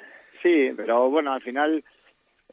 [0.46, 1.84] Sí, pero bueno, al final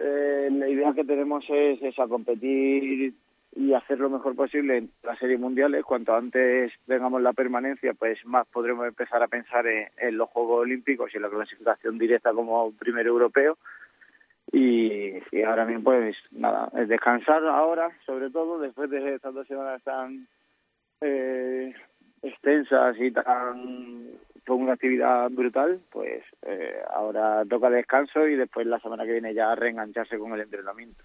[0.00, 3.12] eh, la idea que tenemos es esa, competir
[3.54, 5.84] y hacer lo mejor posible en las series mundiales.
[5.84, 11.10] Cuanto antes tengamos la permanencia, pues más podremos empezar a pensar en, los Juegos Olímpicos
[11.12, 13.58] y en la clasificación directa como primer europeo.
[14.52, 15.12] Y,
[15.44, 20.26] ahora mismo, pues nada, es descansar ahora, sobre todo, después de estas dos semanas tan
[21.02, 21.74] eh,
[22.22, 24.12] extensas y tan
[24.44, 29.34] fue una actividad brutal, pues eh, ahora toca descanso y después la semana que viene
[29.34, 31.02] ya reengancharse con el entrenamiento.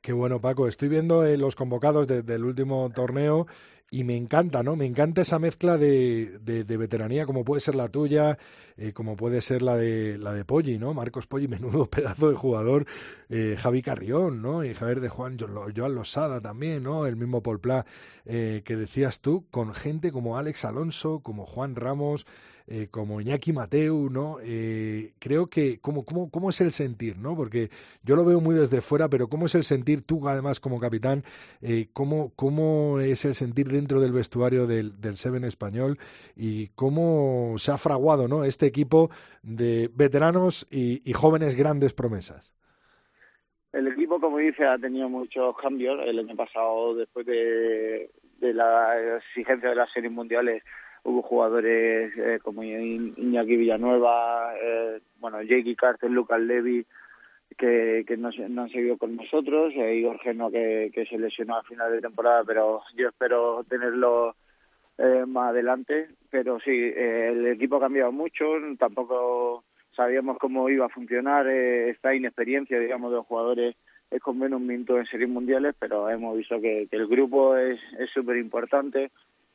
[0.00, 0.66] Qué bueno, Paco.
[0.66, 3.46] Estoy viendo eh, los convocados del último torneo
[3.90, 4.74] y me encanta, ¿no?
[4.74, 8.38] Me encanta esa mezcla de, de, veteranía, como puede ser la tuya,
[8.78, 10.94] eh, como puede ser la de la de Poggi, ¿no?
[10.94, 12.86] Marcos Poggi, menudo pedazo de jugador,
[13.28, 14.64] eh, Javi Carrión, ¿no?
[14.64, 17.04] Y Javier de Juan, Joan Losada también, ¿no?
[17.04, 17.60] El mismo Paul
[18.24, 22.26] que decías tú, con gente como Alex Alonso, como Juan Ramos,
[22.72, 24.36] eh, como Iñaki Mateu, ¿no?
[24.44, 27.34] Eh, creo que, ¿cómo, cómo, ¿cómo es el sentir, no?
[27.34, 27.68] Porque
[28.04, 31.24] yo lo veo muy desde fuera, pero ¿cómo es el sentir tú, además, como capitán?
[31.62, 35.98] Eh, ¿cómo, ¿Cómo es el sentir dentro del vestuario del, del Seven español?
[36.36, 38.44] Y cómo se ha fraguado, ¿no?
[38.44, 39.10] Este equipo
[39.42, 42.54] de veteranos y, jóvenes grandes promesas.
[43.72, 45.98] El equipo, como dice, ha tenido muchos cambios.
[46.06, 50.62] El año pasado, después de, de la exigencia de las series mundiales,
[51.04, 56.84] hubo jugadores eh, como Iñaki Villanueva, eh, bueno, Jakey Carter, Lucas Levy,
[57.56, 61.56] que, que no, no, han seguido con nosotros, eh, Igor Geno que, que se lesionó
[61.56, 64.34] a final de temporada, pero yo espero tenerlo
[64.98, 66.08] eh, más adelante.
[66.30, 68.44] Pero sí, eh, el equipo ha cambiado mucho,
[68.78, 69.64] tampoco
[69.96, 73.76] sabíamos cómo iba a funcionar eh, esta inexperiencia, digamos, de los jugadores
[74.10, 77.78] es con menos minutos en series mundiales, pero hemos visto que, que el grupo es
[78.12, 79.10] súper importante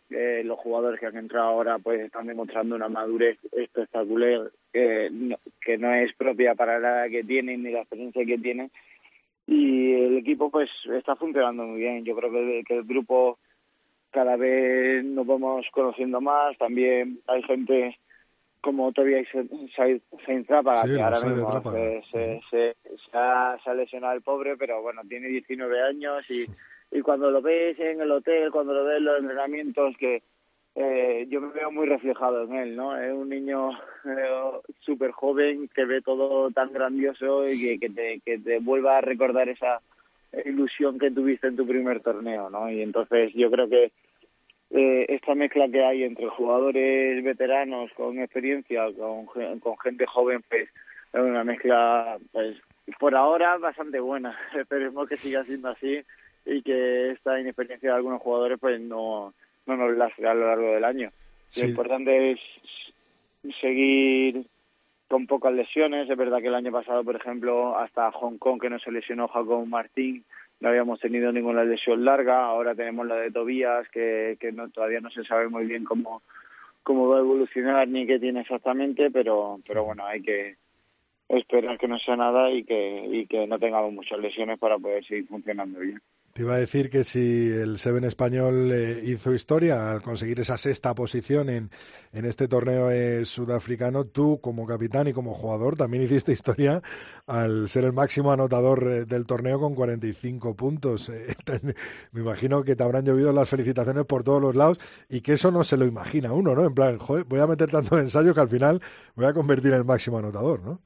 [0.09, 5.37] eh, los jugadores que han entrado ahora pues están demostrando una madurez espectacular que no,
[5.61, 8.71] que no es propia para la edad que tienen ni la experiencia que tienen.
[9.47, 12.03] Y el equipo pues está funcionando muy bien.
[12.03, 13.37] Yo creo que el grupo
[14.11, 16.57] cada vez nos vamos conociendo más.
[16.57, 17.97] También hay gente
[18.65, 19.23] como todavía
[19.75, 24.57] Sainz para que ahora mismo se, se, se, se, ha, se ha lesionado el pobre
[24.57, 26.45] pero bueno tiene 19 años y
[26.91, 30.23] y cuando lo ves en el hotel, cuando lo ves en los entrenamientos, que
[30.75, 32.97] eh, yo me veo muy reflejado en él, ¿no?
[32.97, 33.71] Es un niño
[34.05, 38.97] eh, súper joven que ve todo tan grandioso y que, que, te, que te vuelva
[38.97, 39.81] a recordar esa
[40.45, 42.69] ilusión que tuviste en tu primer torneo, ¿no?
[42.69, 43.91] Y entonces yo creo que
[44.71, 49.25] eh, esta mezcla que hay entre jugadores veteranos con experiencia, con,
[49.59, 50.69] con gente joven, pues
[51.13, 52.57] es una mezcla, pues
[52.99, 54.37] por ahora bastante buena.
[54.55, 56.01] Esperemos que siga siendo así
[56.45, 59.33] y que esta inexperiencia de algunos jugadores pues no,
[59.65, 61.11] no nos lastre a lo largo del año.
[61.57, 62.39] Lo importante es
[63.61, 64.45] seguir
[65.07, 66.09] con pocas lesiones.
[66.09, 69.27] Es verdad que el año pasado, por ejemplo, hasta Hong Kong, que no se lesionó
[69.27, 70.25] Jacob Martín,
[70.65, 72.43] no habíamos tenido ninguna lesión larga.
[72.43, 76.23] Ahora tenemos la de Tobías, que, que no, todavía no se sabe muy bien cómo,
[76.81, 80.55] cómo va a evolucionar ni qué tiene exactamente, pero, pero bueno, hay que
[81.29, 85.05] esperar que no sea nada y que, y que no tengamos muchas lesiones para poder
[85.05, 86.01] seguir funcionando bien.
[86.35, 90.57] Te iba a decir que si el Seven español eh, hizo historia al conseguir esa
[90.57, 91.71] sexta posición en,
[92.11, 96.81] en este torneo eh, sudafricano, tú como capitán y como jugador también hiciste historia
[97.25, 101.09] al ser el máximo anotador eh, del torneo con 45 puntos.
[102.11, 105.51] me imagino que te habrán llovido las felicitaciones por todos los lados y que eso
[105.51, 106.65] no se lo imagina uno, ¿no?
[106.65, 108.81] En plan, joder, voy a meter tanto ensayo que al final
[109.15, 110.81] voy a convertir en el máximo anotador, ¿no?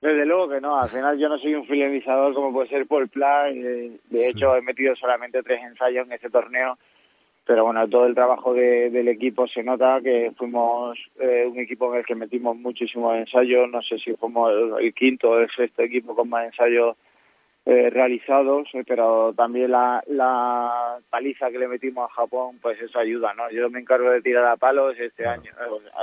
[0.00, 3.08] Desde luego que no, al final yo no soy un finalizador como puede ser Paul
[3.08, 6.76] Pla, de hecho he metido solamente tres ensayos en este torneo,
[7.46, 12.00] pero bueno, todo el trabajo del equipo se nota que fuimos eh, un equipo en
[12.00, 16.14] el que metimos muchísimos ensayos, no sé si fuimos el, quinto o el sexto equipo
[16.14, 16.96] con más ensayos
[17.64, 22.98] eh, realizados, eh, pero también la, la paliza que le metimos a Japón, pues eso
[22.98, 23.48] ayuda, ¿no?
[23.50, 25.52] Yo me encargo de tirar a palos este año,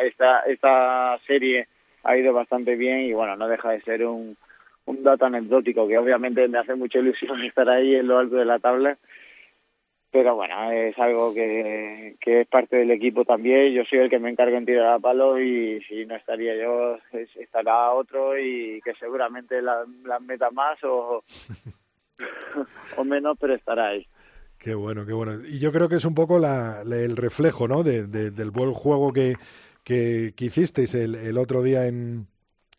[0.02, 1.68] esta, esta serie
[2.04, 4.38] ha ido bastante bien y bueno, no deja de ser un,
[4.86, 8.46] un dato anecdótico que obviamente me hace mucha ilusión estar ahí en lo alto de
[8.46, 8.98] la tabla
[10.13, 13.74] pero bueno, es algo que, que es parte del equipo también.
[13.74, 17.00] Yo soy el que me encargo en tirar a palo y si no estaría yo,
[17.39, 21.24] estará otro y que seguramente la, la meta más o,
[22.98, 24.06] o menos, pero estará ahí.
[24.60, 25.44] Qué bueno, qué bueno.
[25.50, 27.82] Y yo creo que es un poco la, el reflejo ¿no?
[27.82, 29.34] De, del buen juego que,
[29.84, 32.28] que, que hicisteis el, el otro día en,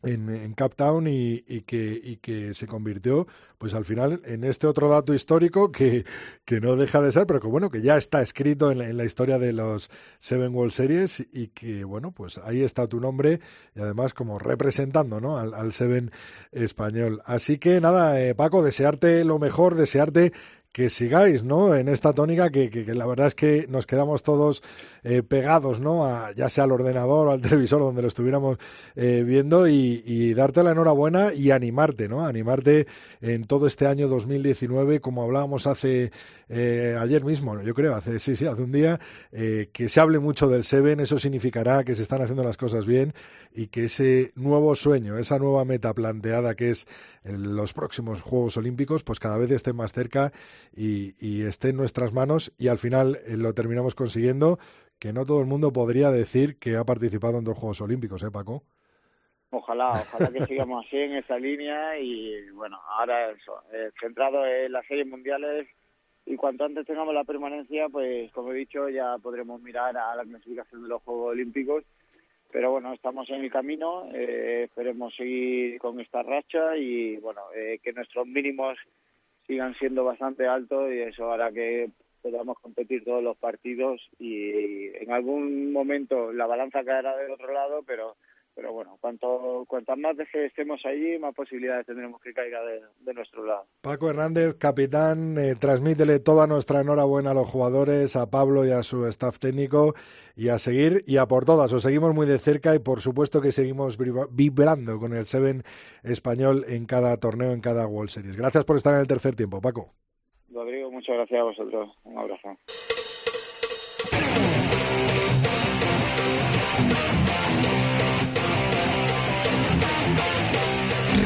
[0.04, 3.26] en, en Captown y, y, que, y que se convirtió,
[3.58, 6.04] pues al final, en este otro dato histórico que,
[6.44, 8.96] que no deja de ser, pero que bueno, que ya está escrito en la, en
[8.96, 13.40] la, historia de los Seven World Series y que bueno, pues ahí está tu nombre
[13.74, 15.38] y además como representando ¿no?
[15.38, 16.10] al, al Seven
[16.52, 17.20] español.
[17.24, 20.32] Así que nada, eh, Paco, desearte lo mejor, desearte
[20.74, 21.72] que sigáis, ¿no?
[21.76, 24.60] En esta tónica que, que, la verdad es que nos quedamos todos
[25.04, 26.04] eh, pegados, ¿no?
[26.04, 28.58] A, ya sea al ordenador o al televisor donde lo estuviéramos
[28.96, 32.26] eh, viendo y, y, darte la enhorabuena y animarte, ¿no?
[32.26, 32.88] Animarte
[33.20, 36.10] en todo este año 2019, como hablábamos hace
[36.48, 38.98] eh, ayer mismo, yo creo, hace sí, sí, hace un día,
[39.33, 42.87] eh, que se hable mucho del Seven, eso significará que se están haciendo las cosas
[42.87, 43.12] bien
[43.52, 46.87] y que ese nuevo sueño, esa nueva meta planteada que es
[47.24, 50.33] los próximos Juegos Olímpicos, pues cada vez esté más cerca
[50.76, 54.59] y, y esté en nuestras manos y al final eh, lo terminamos consiguiendo,
[54.98, 58.30] que no todo el mundo podría decir que ha participado en dos Juegos Olímpicos, ¿eh,
[58.30, 58.62] Paco?
[59.50, 64.72] Ojalá, ojalá que sigamos así en esa línea y bueno, ahora eso, eh, centrado en
[64.72, 65.68] las series mundiales
[66.26, 70.24] y cuanto antes tengamos la permanencia, pues como he dicho, ya podremos mirar a la
[70.24, 71.84] clasificación de los Juegos Olímpicos.
[72.50, 77.80] Pero bueno, estamos en el camino, eh, esperemos seguir con esta racha y bueno, eh,
[77.82, 78.78] que nuestros mínimos
[79.46, 81.90] sigan siendo bastante altos y eso hará que
[82.22, 87.82] podamos competir todos los partidos y en algún momento la balanza caerá del otro lado,
[87.84, 88.16] pero
[88.54, 93.14] pero bueno, cuanto cuantas más veces estemos allí, más posibilidades tendremos que caiga de, de
[93.14, 93.66] nuestro lado.
[93.80, 98.82] Paco Hernández, capitán, eh, transmítele toda nuestra enhorabuena a los jugadores, a Pablo y a
[98.82, 99.94] su staff técnico,
[100.36, 101.72] y a seguir y a por todas.
[101.72, 103.98] Os seguimos muy de cerca y por supuesto que seguimos
[104.30, 105.62] vibrando con el Seven
[106.02, 108.36] español en cada torneo, en cada World Series.
[108.36, 109.90] Gracias por estar en el tercer tiempo, Paco.
[110.50, 111.90] Rodrigo, muchas gracias a vosotros.
[112.04, 112.56] Un abrazo.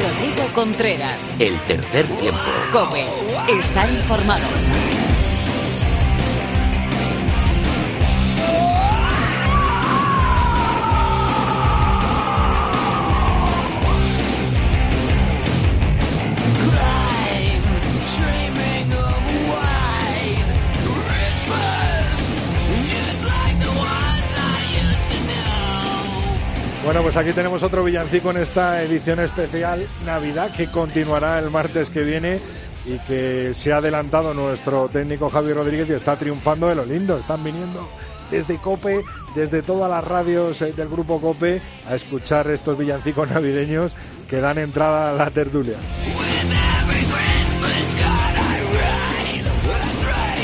[0.01, 1.19] Rodrigo Contreras.
[1.39, 2.41] El tercer tiempo.
[2.73, 3.05] Come.
[3.61, 4.98] Estar informados.
[27.09, 32.03] Pues aquí tenemos otro villancico en esta edición especial Navidad que continuará el martes que
[32.03, 32.39] viene
[32.85, 37.17] y que se ha adelantado nuestro técnico Javier Rodríguez y está triunfando de lo lindo.
[37.17, 37.89] Están viniendo
[38.31, 39.01] desde Cope,
[39.35, 43.97] desde todas las radios eh, del grupo Cope a escuchar estos villancicos navideños
[44.29, 45.79] que dan entrada a la tertulia.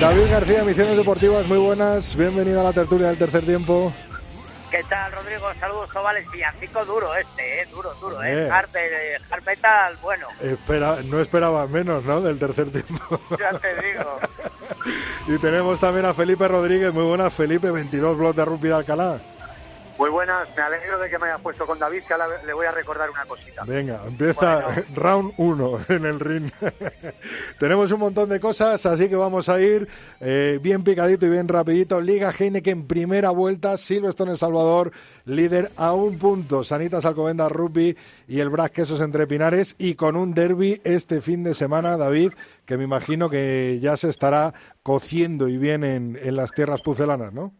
[0.00, 2.16] David García, Misiones Deportivas, muy buenas.
[2.16, 3.92] Bienvenido a la tertulia del tercer tiempo.
[4.74, 5.46] ¿Qué tal, Rodrigo?
[5.60, 6.28] Saludos, chavales.
[6.32, 7.68] Villancico duro este, ¿eh?
[7.70, 8.48] Duro, duro, ¿eh?
[8.48, 10.26] Eh, hard metal, bueno.
[10.42, 12.20] Espera, no esperaba menos, ¿no?
[12.20, 13.20] Del tercer tiempo.
[13.38, 14.16] Ya te digo.
[15.28, 16.92] y tenemos también a Felipe Rodríguez.
[16.92, 17.70] Muy buenas, Felipe.
[17.70, 19.20] 22 bloques de rugby de Alcalá.
[19.96, 22.66] Muy buenas, me alegro de que me hayas puesto con David, que ahora le voy
[22.66, 23.62] a recordar una cosita.
[23.64, 24.64] Venga, empieza
[24.96, 26.50] round 1 en el ring.
[27.60, 29.86] Tenemos un montón de cosas, así que vamos a ir
[30.20, 32.00] eh, bien picadito y bien rapidito.
[32.00, 34.90] Liga Heineken, primera vuelta, Silverstone El Salvador,
[35.26, 36.64] líder a un punto.
[36.64, 41.44] Sanitas Alcobenda Rugby y el Brac Quesos entre Pinares y con un derby este fin
[41.44, 42.32] de semana, David,
[42.66, 47.32] que me imagino que ya se estará cociendo y bien en, en las tierras pucelanas,
[47.32, 47.52] ¿no?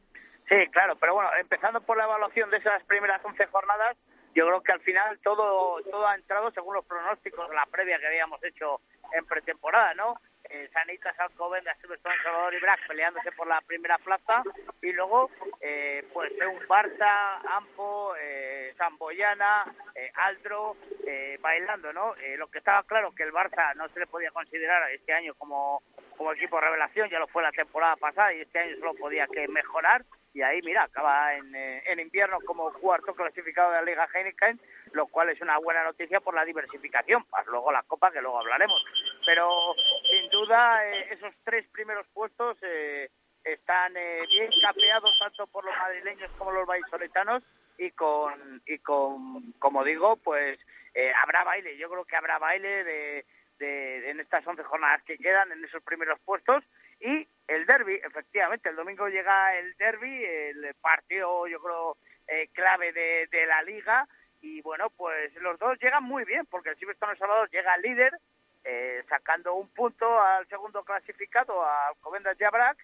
[0.49, 3.97] Sí, claro, pero bueno, empezando por la evaluación de esas primeras 11 jornadas,
[4.35, 8.07] yo creo que al final todo todo ha entrado según los pronósticos la previa que
[8.07, 8.81] habíamos hecho
[9.13, 10.17] en pretemporada, ¿no?
[10.51, 14.43] Eh, Sanitas, Alcobendas, Silverstone, Salvador y Brac peleándose por la primera plaza
[14.83, 15.31] y luego
[15.61, 19.65] eh, pues un Barça, Ampo, eh, Samboyana,
[19.95, 20.77] eh, Aldro
[21.07, 22.15] eh, bailando, ¿no?
[22.17, 25.35] Eh, lo que estaba claro que el Barça no se le podía considerar este año
[25.35, 25.83] como,
[26.19, 29.49] como equipo revelación, ya lo fue la temporada pasada y este año solo podía que
[29.49, 30.05] mejorar
[30.35, 34.61] y ahí mira acaba en, eh, en, invierno como cuarto clasificado de la Liga Heineken
[34.93, 38.39] lo cual es una buena noticia por la diversificación para luego la Copa que luego
[38.39, 38.85] hablaremos.
[39.27, 39.75] Pero
[40.11, 43.11] sin duda eh, esos tres primeros puestos eh,
[43.45, 47.43] están eh, bien capeados tanto por los madrileños como los vallisoletanos
[47.77, 50.59] y con y con como digo pues
[50.95, 51.77] eh, habrá baile.
[51.77, 53.27] Yo creo que habrá baile de,
[53.59, 56.65] de en estas 11 jornadas que quedan en esos primeros puestos
[57.01, 62.93] y el derby, efectivamente, el domingo llega el derby, el partido, yo creo, eh, clave
[62.93, 64.09] de, de, la liga.
[64.41, 68.19] Y bueno, pues los dos llegan muy bien, porque el Silverstone Salvador llega líder,
[68.65, 72.79] eh, sacando un punto al segundo clasificado, a Alcobendas Yabrac,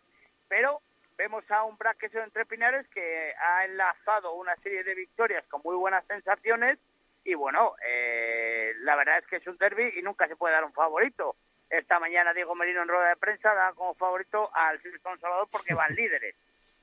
[0.48, 0.82] pero
[1.16, 5.76] vemos a un Brac entre Pinares que ha enlazado una serie de victorias con muy
[5.76, 6.78] buenas sensaciones.
[7.24, 10.64] Y bueno, eh, la verdad es que es un derby y nunca se puede dar
[10.64, 11.36] un favorito
[11.70, 15.74] esta mañana Diego Merino en rueda de prensa da como favorito al Silverstone Salvador porque
[15.74, 16.34] van líderes.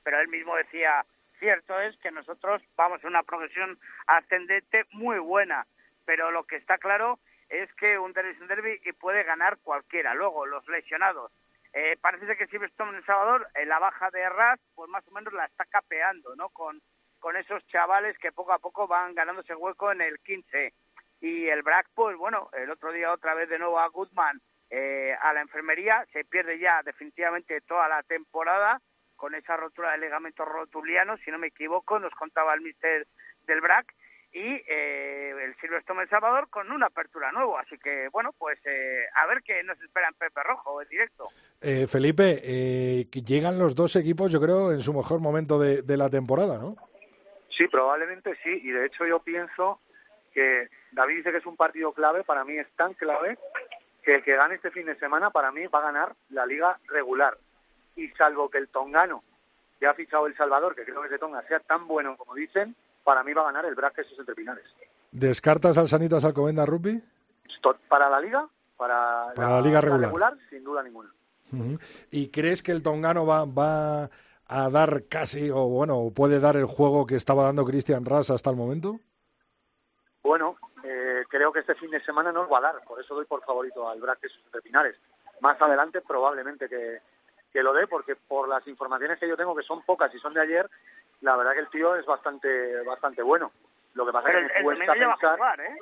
[0.02, 1.04] Pero él mismo decía,
[1.38, 5.66] cierto es que nosotros vamos en una progresión ascendente muy buena,
[6.06, 7.18] pero lo que está claro
[7.50, 10.14] es que un derby es un derby y puede ganar cualquiera.
[10.14, 11.32] Luego, los lesionados.
[11.74, 15.32] Eh, parece que Silverstone en Salvador, en la baja de Ras, pues más o menos
[15.34, 16.48] la está capeando, ¿no?
[16.48, 16.80] Con,
[17.18, 20.72] con esos chavales que poco a poco van ganándose hueco en el 15.
[21.20, 24.40] Y el Brack, pues bueno, el otro día otra vez de nuevo a Goodman
[24.70, 28.80] eh, a la enfermería, se pierde ya definitivamente toda la temporada
[29.16, 33.06] con esa rotura de ligamentos rotulianos, si no me equivoco, nos contaba el mister
[33.46, 33.92] del BRAC,
[34.32, 37.62] y eh, el Silverstone El Salvador con una apertura nueva.
[37.62, 41.28] Así que, bueno, pues eh, a ver qué nos espera en Pepe Rojo en directo.
[41.62, 45.96] Eh, Felipe, eh, llegan los dos equipos, yo creo, en su mejor momento de, de
[45.96, 46.76] la temporada, ¿no?
[47.56, 49.80] Sí, probablemente sí, y de hecho yo pienso
[50.32, 53.38] que David dice que es un partido clave, para mí es tan clave
[54.08, 56.80] que el que gane este fin de semana para mí va a ganar la liga
[56.86, 57.36] regular.
[57.94, 59.22] Y salvo que el tongano
[59.82, 62.74] ya ha fichado El Salvador, que creo que ese Tonga sea tan bueno como dicen,
[63.04, 64.64] para mí va a ganar el Braque esos entre Pinares.
[65.12, 67.02] ¿Descartas al Sanitas Alcobenda Rugby?
[67.90, 68.48] Para la liga,
[68.78, 70.06] para, para la, la, liga regular.
[70.06, 71.10] regular, sin duda ninguna.
[71.52, 71.80] Uh -huh.
[72.10, 74.08] ¿Y crees que el tongano va, va
[74.46, 78.48] a dar casi, o bueno, puede dar el juego que estaba dando Cristian Ras hasta
[78.48, 79.00] el momento?
[80.22, 80.56] Bueno,
[80.90, 83.44] eh, creo que este fin de semana no va a dar, por eso doy por
[83.44, 84.96] favorito al Braque de Pinares.
[85.40, 87.00] Más adelante probablemente que,
[87.52, 90.32] que lo dé, porque por las informaciones que yo tengo, que son pocas y son
[90.32, 90.68] de ayer,
[91.20, 93.52] la verdad que el tío es bastante bastante bueno.
[93.94, 95.30] Lo que pasa Pero es que el, me cuesta el domingo pensar...
[95.30, 95.78] ya va a jugar, ¿eh?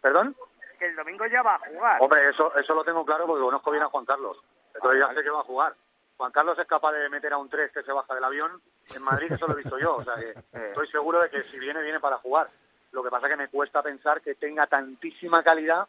[0.00, 0.36] ¿Perdón?
[0.78, 1.98] Que el domingo ya va a jugar.
[2.00, 4.42] Hombre, eso, eso lo tengo claro porque conozco bien a Juan Carlos.
[4.74, 5.74] Entonces ya sé que va a jugar.
[6.16, 8.60] Juan Carlos es capaz de meter a un 3 que se baja del avión
[8.94, 9.96] en Madrid, eso lo he visto yo.
[9.96, 10.34] O sea que
[10.68, 12.48] estoy seguro de que si viene, viene para jugar.
[12.92, 15.86] Lo que pasa es que me cuesta pensar que tenga tantísima calidad,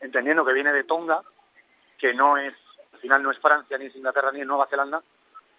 [0.00, 1.22] entendiendo que viene de Tonga,
[1.98, 2.54] que no es,
[2.92, 5.02] al final no es Francia, ni es Inglaterra, ni es Nueva Zelanda,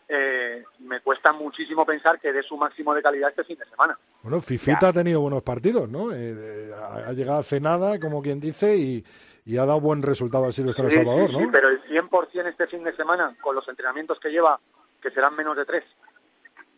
[0.07, 3.97] eh, me cuesta muchísimo pensar que dé su máximo de calidad este fin de semana.
[4.21, 4.87] Bueno, Fifita ya.
[4.89, 6.11] ha tenido buenos partidos, ¿no?
[6.13, 9.03] Eh, ha, ha, llegado hace nada, como quien dice, y,
[9.45, 11.39] y ha dado buen resultado al Silvestre sí, Salvador, sí, ¿no?
[11.39, 14.59] Sí, pero el 100% este fin de semana, con los entrenamientos que lleva,
[15.01, 15.83] que serán menos de tres,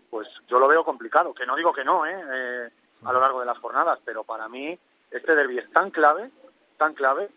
[0.10, 1.34] pues yo lo veo complicado.
[1.34, 2.16] Que no digo que no, ¿eh?
[2.34, 2.70] eh
[3.04, 4.78] a lo largo de las jornadas, pero para mí
[5.12, 6.30] este derby es tan clave,
[6.78, 7.30] tan clave,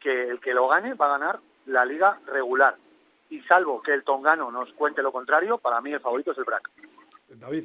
[0.00, 2.76] que el que lo gane va a ganar la liga regular.
[3.30, 6.44] Y salvo que el tongano nos cuente lo contrario, para mí el favorito es el
[6.44, 6.70] BRAC.
[7.28, 7.64] David.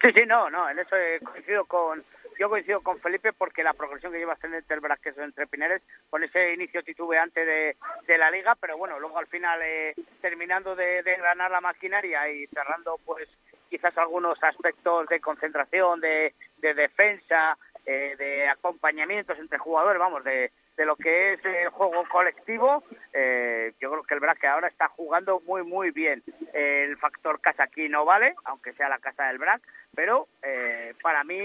[0.00, 2.04] Sí, sí, no, no, en eso coincido con,
[2.38, 5.82] yo coincido con Felipe porque la progresión que lleva ascendente el BRAC es entre Pineres,
[6.10, 7.76] con ese inicio titubeante de,
[8.06, 12.28] de la liga, pero bueno, luego al final eh, terminando de, de engranar la maquinaria
[12.28, 13.28] y cerrando pues
[13.70, 17.56] quizás algunos aspectos de concentración, de, de defensa,
[17.86, 23.72] eh, de acompañamientos entre jugadores, vamos, de, de lo que es el juego colectivo, eh,
[23.80, 26.22] yo creo que el BRAC ahora está jugando muy, muy bien.
[26.52, 29.62] El factor casa aquí no vale, aunque sea la casa del BRAC,
[29.94, 31.38] pero eh, para mí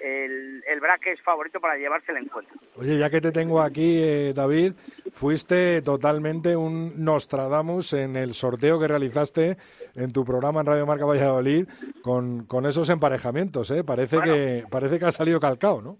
[0.00, 2.56] el, el BRAC es favorito para llevarse el encuentro.
[2.76, 4.72] Oye, ya que te tengo aquí, eh, David,
[5.12, 9.56] fuiste totalmente un Nostradamus en el sorteo que realizaste
[9.94, 11.68] en tu programa en Radio Marca Valladolid
[12.02, 13.84] con, con esos emparejamientos, ¿eh?
[13.84, 14.32] Parece, Bueno.
[14.32, 15.98] que, parece que ha salido calcao, ¿no?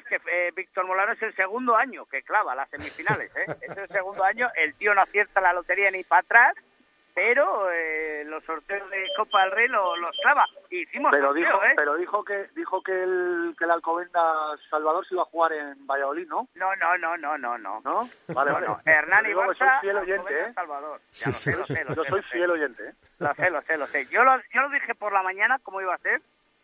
[0.00, 3.46] Que sepas que eh, Víctor Molano es el segundo año que clava las semifinales, ¿eh?
[3.62, 6.54] Es el segundo año, el tío no acierta la lotería ni para atrás,
[7.14, 10.46] pero eh, los sorteos de Copa del Rey lo- los clava.
[10.70, 11.72] Hicimos Pero sorteo, dijo, ¿eh?
[11.76, 15.86] pero dijo que dijo que el que el Alcobendas Salvador se iba a jugar en
[15.86, 16.48] Valladolid, ¿no?
[16.54, 17.80] No, no, no, no, no, no.
[17.82, 18.08] ¿No?
[18.28, 18.66] Vale, vale.
[18.66, 20.52] No, Hernán y que soy Barça, fiel oyente, ¿eh?
[20.54, 21.00] Salvador.
[21.12, 22.32] Ya Sí, lo sé, lo sé, lo Yo sé, soy lo sé.
[22.32, 22.92] fiel oyente, ¿eh?
[23.18, 24.06] Lo sé, lo sé, lo sé.
[24.06, 26.22] Yo lo, yo lo dije por la mañana cómo iba a ser,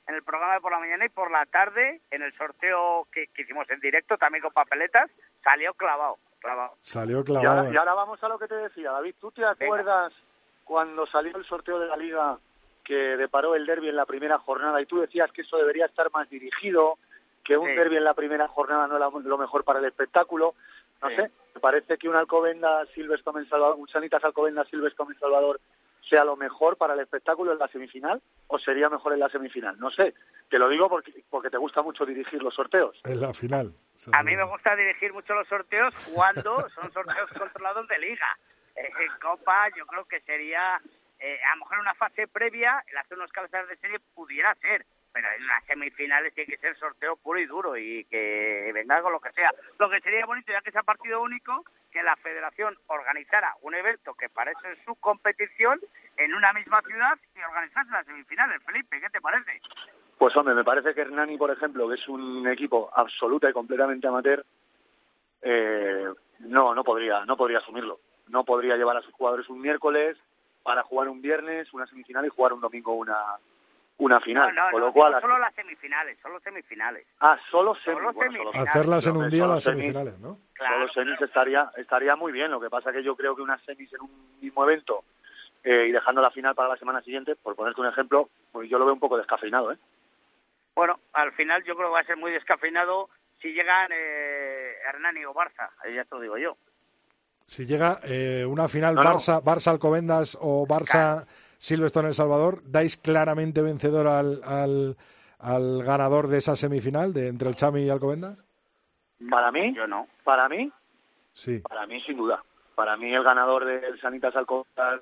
[0.08, 3.26] en el programa de por la mañana y por la tarde, en el sorteo que,
[3.28, 5.10] que hicimos en directo, también con papeletas,
[5.44, 6.74] salió clavado, clavado.
[6.80, 7.58] Salió Y clavado.
[7.60, 9.14] ahora, y ahora vamos a lo que te decía, David.
[9.20, 10.12] ¿Tú te acuerdas
[10.64, 12.38] cuando salió el sorteo de la liga
[12.84, 16.10] que deparó el derby en la primera jornada y tú decías que eso debería estar
[16.10, 16.98] más dirigido,
[17.44, 17.74] que un Sí.
[17.74, 20.54] derby en la primera jornada no era lo mejor para el espectáculo?
[21.02, 21.16] No Sí.
[21.16, 22.88] sé, me parece que un Alcobendas
[23.48, 25.60] Salvador, un Sanitas Alcobendas Silverstone en Salvador
[26.08, 29.78] sea lo mejor para el espectáculo en la semifinal o sería mejor en la semifinal.
[29.78, 30.14] No sé,
[30.48, 33.00] te lo digo porque, porque te gusta mucho dirigir los sorteos.
[33.04, 33.72] En la final.
[34.12, 38.38] A mí me gusta dirigir mucho los sorteos cuando son sorteos controlados de liga.
[38.76, 40.80] Eh, En Copa yo creo que sería,
[41.18, 44.54] eh, a lo mejor en una fase previa, el hacer unos cabezas de serie pudiera
[44.56, 49.02] ser, pero en las semifinales tiene que ser sorteo puro y duro y que venga
[49.02, 49.50] con lo que sea.
[49.78, 54.14] Lo que sería bonito, ya que sea partido único, que la federación organizara un evento
[54.14, 55.80] que es su competición
[56.16, 58.62] en una misma ciudad y organizase las semifinales.
[58.64, 59.60] Felipe, ¿qué te parece?
[60.18, 64.08] Pues hombre, me parece que Hernani, por ejemplo, que es un equipo absoluta y completamente
[64.08, 64.44] amateur,
[65.42, 66.08] eh,
[66.40, 68.00] no, no podría, no podría asumirlo.
[68.28, 70.16] No podría llevar a sus jugadores un miércoles
[70.62, 73.16] para jugar un viernes una semifinal y jugar un domingo una
[73.98, 74.54] una final.
[74.54, 77.06] No, no, Con no, lo cual, digo solo las semifinales, solo semifinales.
[77.20, 77.98] ah, solo semis.
[77.98, 78.68] solo bueno, semifinales.
[78.70, 80.38] Hacerlas en un día solo las semis- semifinales, ¿no?
[80.54, 81.26] Claro, solo semis claro.
[81.26, 82.50] estaría estaría muy bien.
[82.50, 85.04] Lo que pasa que yo creo que unas semis en un mismo evento
[85.64, 88.78] eh, y dejando la final para la semana siguiente, por ponerte un ejemplo, pues yo
[88.78, 89.78] lo veo un poco descafeinado, ¿eh?
[90.76, 93.08] Bueno, al final yo creo que va a ser muy descafeinado
[93.42, 96.56] si llegan eh, Hernani o Barça, ahí ya te lo digo yo.
[97.46, 99.10] Si llega eh, una final No, no.
[99.10, 101.26] Barça, Barça Alcobendas o Barça
[101.58, 104.96] Silverstone El Salvador, ¿dais claramente vencedor al, al,
[105.38, 108.44] al ganador de esa semifinal de entre el Chami y Alcobendas?
[109.30, 110.06] Para mí, Yo no.
[110.24, 110.70] para mí,
[111.32, 111.60] Sí.
[111.60, 112.42] Para mí, sin duda.
[112.74, 115.00] Para mí, el ganador del Sanitas Alcobendas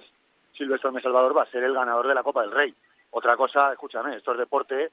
[0.56, 2.74] Silvestre de Salvador va a ser el ganador de la Copa del Rey.
[3.10, 4.90] Otra cosa, escúchame, esto es deporte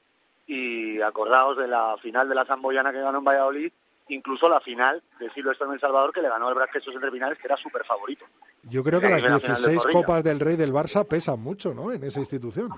[0.48, 3.72] y acordaos de la final de la Zamboyana que ganó en Valladolid,
[4.10, 7.48] incluso la final de Silvestre de Salvador que le ganó el Brasquesos entre finales, que
[7.48, 8.26] era súper favorito.
[8.64, 10.00] Yo creo que las la final de 16 Zorrilla.
[10.00, 11.92] Copas del Rey del Barça pesan mucho, ¿no?
[11.92, 12.70] En esa institución.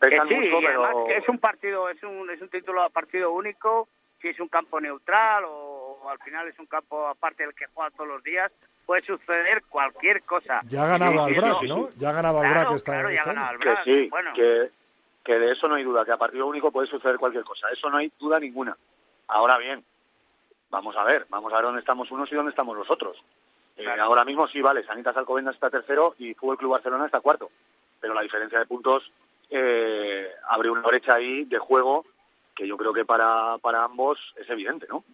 [0.00, 1.04] Pesan que sí, mucho, además pero...
[1.06, 3.88] que es un partido, es un, es un título a partido único,
[4.20, 7.66] si es un campo neutral o, o al final es un campo aparte del que
[7.72, 8.50] juega todos los días,
[8.86, 10.60] puede suceder cualquier cosa.
[10.66, 11.88] Ya ha ganado al BRAC, ¿no?
[11.98, 13.84] Ya ha ganado al Claro, BRAC esta, claro, ya ha este ganado que BRAC.
[13.84, 14.70] sí, bueno, que,
[15.24, 17.88] que de eso no hay duda, que a partido único puede suceder cualquier cosa, eso
[17.88, 18.76] no hay duda ninguna.
[19.28, 19.82] Ahora bien,
[20.74, 23.16] vamos a ver, vamos a ver dónde estamos unos y dónde estamos los otros.
[23.76, 27.50] Eh, ahora mismo sí, vale, Sanitas Alcobendas está tercero y Fútbol Club Barcelona está cuarto,
[28.00, 29.10] pero la diferencia de puntos
[29.50, 32.04] eh, abre una brecha ahí de juego
[32.54, 35.04] que yo creo que para, para ambos es evidente, ¿no?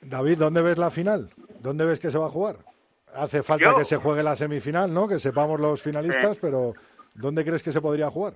[0.00, 1.30] David, ¿dónde ves la final?
[1.60, 2.56] ¿Dónde ves que se va a jugar?
[3.14, 5.06] Hace falta Yo- que se juegue la semifinal, ¿no?
[5.08, 6.72] Que sepamos los finalistas, pero
[7.14, 8.34] ¿dónde crees que se podría jugar?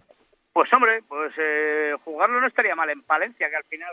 [0.53, 3.93] Pues hombre, pues eh, jugarlo no estaría mal en Palencia, que al final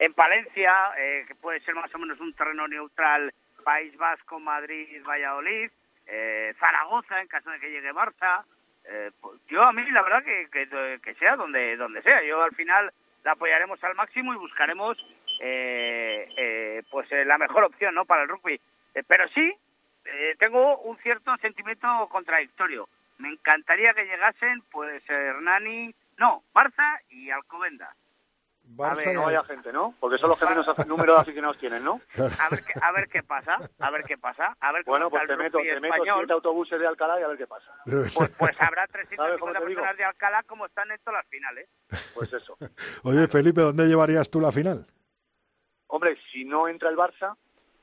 [0.00, 3.32] en Palencia, eh, que puede ser más o menos un terreno neutral,
[3.62, 5.70] País Vasco, Madrid, Valladolid,
[6.06, 8.44] eh, Zaragoza en caso de que llegue Barça.
[8.84, 12.22] eh, pues yo a mí la verdad que, que, sea donde donde sea.
[12.22, 12.90] Yo al final
[13.24, 14.96] la apoyaremos al máximo y buscaremos
[15.38, 18.58] eh, eh, pues eh, la mejor opción no para el rugby.
[19.06, 19.54] Pero sí,
[20.38, 22.88] tengo un cierto sentimiento contradictorio.
[23.18, 27.94] Me encantaría que llegasen, pues, Hernani, no, Barça y Alcobendas.
[28.76, 29.94] Barça ver, No haya gente, ¿no?
[29.98, 32.00] Porque son los que menos número de aficionados tienen, ¿no?
[32.16, 35.26] A ver qué, a ver qué pasa, a ver qué pasa, a ver Bueno, pues
[35.26, 37.72] te meto, te meto siete autobuses de Alcalá y a ver qué pasa.
[37.84, 39.80] Pues, pues habrá ¿Sabes 350 cómo te digo?
[39.80, 41.68] personas de Alcalá como están en todas las finales.
[42.14, 42.56] Pues eso.
[43.02, 44.86] Oye, Felipe, ¿dónde llevarías tú la final?
[45.88, 47.36] Hombre, si no entra el Barça,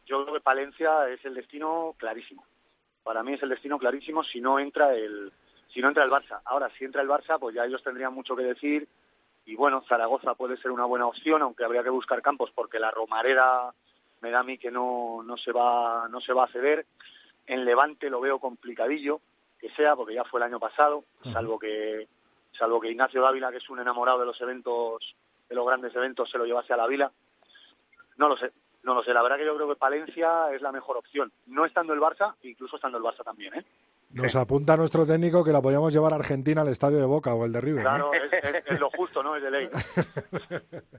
[0.06, 2.46] yo creo que Palencia es el destino clarísimo.
[3.04, 5.32] Para mí es el destino clarísimo si no entra el
[5.74, 6.40] si no entra el Barça.
[6.46, 8.88] Ahora, si entra el Barça, pues ya ellos tendrían mucho que decir.
[9.48, 12.92] Y bueno, Zaragoza puede ser una buena opción, aunque habría que buscar campos porque la
[12.92, 13.74] Romareda
[14.20, 16.86] me da a mí que no, no se va, no se va a ceder.
[17.46, 19.22] En Levante lo veo complicadillo
[19.58, 22.10] que sea, porque ya fue el año pasado, salvo que,
[22.60, 25.16] salvo que Ignacio Dávila, que es un enamorado de los eventos,
[25.48, 27.10] de los grandes eventos, se lo llevase a la vila.
[28.18, 28.52] No lo sé,
[28.84, 29.14] no lo sé.
[29.14, 31.32] La verdad que yo creo que Palencia es la mejor opción.
[31.46, 33.66] No estando el Barça, incluso estando el Barça también, ¿eh?
[34.10, 37.46] Nos apunta nuestro técnico que la podíamos llevar a Argentina al estadio de Boca o
[37.46, 37.84] el de River.
[37.84, 39.36] Claro, es, lo justo, ¿no?
[39.36, 39.70] Es de ley.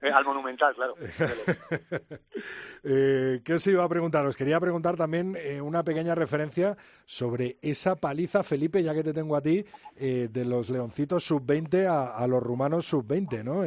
[0.00, 0.94] Eh, al Monumental, claro.
[2.84, 4.24] eh, ¿Qué os iba a preguntar?
[4.26, 9.12] Os quería preguntar también eh, una pequeña referencia sobre esa paliza, Felipe, ya que te
[9.12, 9.64] tengo a ti,
[9.96, 13.62] eh, de los leoncitos sub-20 a, los rumanos sub-20, ¿no?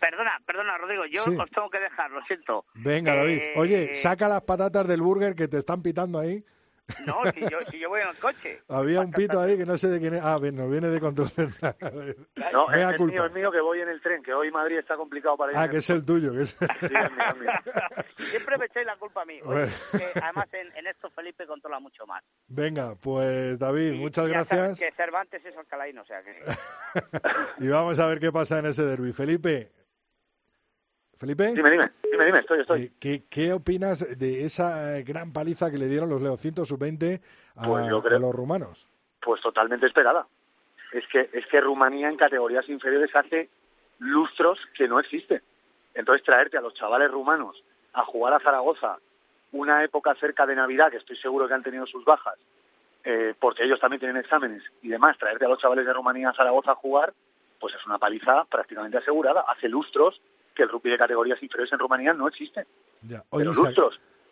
[0.00, 2.64] perdona, perdona, Rodrigo, yo os tengo que dejar, lo siento.
[2.74, 3.40] Venga, David.
[3.56, 6.44] Oye, saca las patatas del burger que te están pitando ahí.
[7.06, 8.62] No, si yo, si yo voy en el coche.
[8.68, 10.22] Había un pito ahí que no sé de quién es.
[10.22, 11.76] Ah, no viene de control central.
[12.52, 14.96] No, es, es mío, es mío que voy en el tren, que hoy Madrid está
[14.96, 15.58] complicado para ir.
[15.58, 16.32] Ah, que es el tuyo.
[16.32, 16.50] Que es...
[16.50, 17.52] Sí, es mío,
[18.16, 19.40] Siempre me echáis la culpa a mí.
[19.42, 22.24] además, en, esto Felipe controla mucho más.
[22.48, 24.78] Venga, pues David, muchas gracias.
[24.78, 26.42] Que Cervantes es alcalaíno, o sea que...
[27.64, 29.12] y vamos a ver qué pasa en ese derby.
[29.12, 29.72] Felipe,
[31.18, 31.52] Felipe.
[31.52, 32.82] Dime, dime, dime, dime, estoy, estoy.
[32.82, 37.20] Eh, ¿Qué, ¿Qué, opinas de esa eh, gran paliza que le dieron los Leoncitos sub-20
[37.56, 38.86] a, pues los rumanos?
[39.20, 40.26] Pues totalmente esperada.
[40.92, 43.50] Es que, es que Rumanía en categorías inferiores hace
[43.98, 45.42] lustros que no existen.
[45.94, 47.62] Entonces traerte a los chavales rumanos
[47.92, 48.98] a jugar a Zaragoza
[49.50, 52.34] una época cerca de Navidad, que estoy seguro que han tenido sus bajas,
[53.02, 56.34] eh, porque ellos también tienen exámenes y demás, traerte a los chavales de Rumanía a
[56.34, 57.12] Zaragoza a jugar,
[57.58, 59.44] pues es una paliza prácticamente asegurada.
[59.48, 60.20] Hace lustros
[60.58, 62.66] que el rugby de categorías inferiores en Rumanía no existe.
[63.02, 63.24] Ya.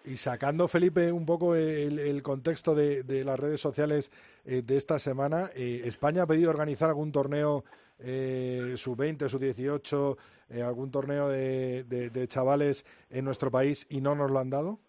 [0.04, 4.10] y sacando, Felipe, un poco el, contexto de, las redes sociales
[4.44, 7.62] eh, de esta semana, eh, ¿España ha pedido organizar algún torneo
[8.00, 10.16] eh, sub-20, sub-18,
[10.50, 14.80] eh, algún torneo de, chavales en nuestro país y no nos lo han dado?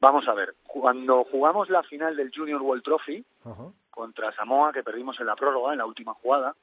[0.00, 3.24] Vamos a ver, cuando jugamos la final del Junior World Trophy
[3.90, 6.54] contra Samoa, que perdimos en la prórroga, en la última jugada,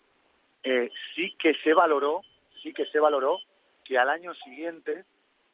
[0.64, 2.22] sí que se valoró,
[2.62, 3.39] sí que se valoró
[3.86, 5.06] que al año siguiente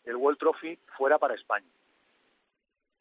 [0.06, 1.68] el World Trophy fuera para España.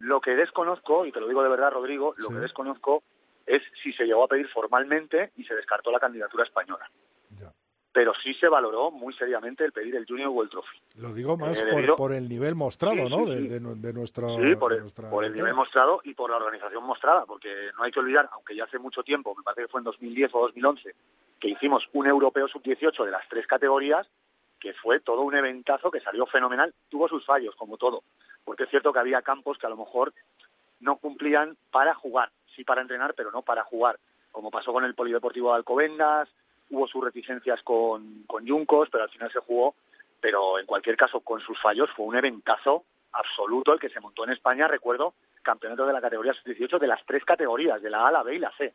[0.01, 3.03] Lo que desconozco, y te lo digo de verdad, Rodrigo, lo que desconozco
[3.47, 6.91] es si se llegó a pedir formalmente y se descartó la candidatura española.
[7.93, 10.79] Pero sí se valoró muy seriamente el pedir el Junior World Trophy.
[10.97, 11.67] Lo digo más eh,
[11.97, 13.27] por, el nivel mostrado, ¿no?
[13.27, 14.29] De, de, nuestra.
[14.29, 18.29] Sí, por, el, nivel mostrado y por la organización mostrada, porque no hay que olvidar,
[18.33, 20.95] aunque ya hace mucho tiempo, me parece que fue en 2010 o 2011,
[21.41, 24.07] que hicimos un europeo sub-18 de las tres categorías
[24.61, 28.03] que fue todo un eventazo que salió fenomenal, tuvo sus fallos, como todo,
[28.45, 30.13] porque es cierto que había campos que a lo mejor
[30.81, 33.99] no cumplían para jugar, sí para entrenar, pero no para jugar,
[34.31, 36.29] como pasó con el Polideportivo de Alcobendas,
[36.71, 39.75] hubo sus reticencias con, con Yuncos, pero al final se jugó,
[40.21, 44.25] pero en cualquier caso, con sus fallos, fue un eventazo absoluto el que se montó
[44.25, 48.13] en España, recuerdo, campeonato de la categoría 18 de las tres categorías, de la A,
[48.13, 48.75] la B y la C.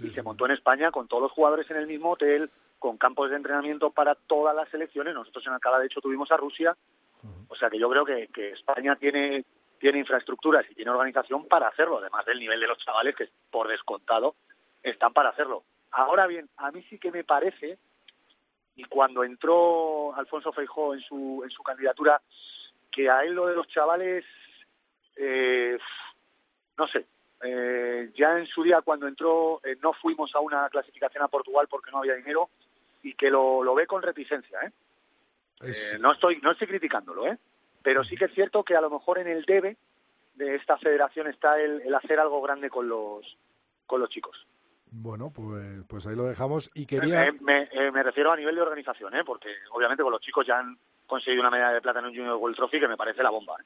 [0.00, 3.30] Y se montó en España con todos los jugadores en el mismo hotel, con campos
[3.30, 5.14] de entrenamiento para todas las selecciones.
[5.14, 6.76] Nosotros en Alcalá, de hecho, tuvimos a Rusia.
[7.48, 9.44] O sea que yo creo que, que España tiene,
[9.78, 13.68] tiene infraestructuras y tiene organización para hacerlo, además del nivel de los chavales que, por
[13.68, 14.34] descontado,
[14.82, 15.64] están para hacerlo.
[15.90, 17.78] Ahora bien, a mí sí que me parece,
[18.76, 22.20] y cuando entró Alfonso Feijó en su, en su candidatura,
[22.92, 24.24] que a él lo de los chavales,
[25.16, 25.78] eh,
[26.76, 27.06] no sé,
[27.42, 31.66] eh, ya en su día cuando entró eh, no fuimos a una clasificación a Portugal
[31.68, 32.48] porque no había dinero
[33.02, 34.58] y que lo, lo ve con reticencia.
[34.62, 34.72] ¿eh?
[35.62, 35.98] ¿eh?
[36.00, 37.38] no estoy no estoy criticándolo, ¿eh?
[37.82, 39.76] pero sí que es cierto que a lo mejor en el debe
[40.34, 43.36] de esta federación está el, el hacer algo grande con los
[43.86, 44.46] con los chicos.
[44.90, 46.70] Bueno, pues, pues ahí lo dejamos.
[46.74, 47.32] Y quería.
[47.40, 49.24] Me, me, refiero a nivel de organización, ¿eh?
[49.24, 52.36] porque obviamente con los chicos ya han conseguido una medalla de plata en un Junior
[52.36, 53.56] World Trophy que me parece la bomba.
[53.60, 53.64] ¿eh?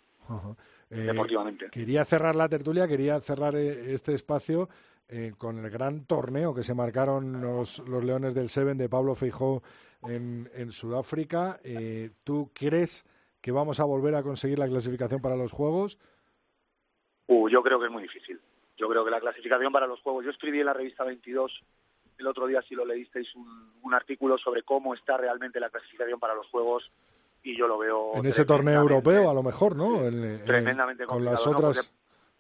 [0.91, 1.71] Eh, deportivamente.
[1.71, 4.69] Quería cerrar la tertulia, quería cerrar eh, este espacio
[5.09, 9.15] eh, con el gran torneo que se marcaron los, los Leones del Seven de Pablo
[9.15, 9.63] Feijó
[10.03, 11.61] en, en Sudáfrica.
[12.25, 13.05] ¿Tú crees
[13.41, 15.99] que vamos a volver a conseguir la clasificación para los Juegos?
[17.29, 18.41] Uh, yo creo que es muy difícil.
[18.77, 20.25] Yo creo que la clasificación para los Juegos.
[20.25, 21.63] Yo escribí en la revista 22
[22.19, 26.19] el otro día, si lo leísteis, un, un artículo sobre cómo está realmente la clasificación
[26.19, 26.91] para los Juegos
[27.43, 30.01] y yo lo veo en ese torneo europeo a lo mejor no
[30.45, 31.91] tremendamente con las otras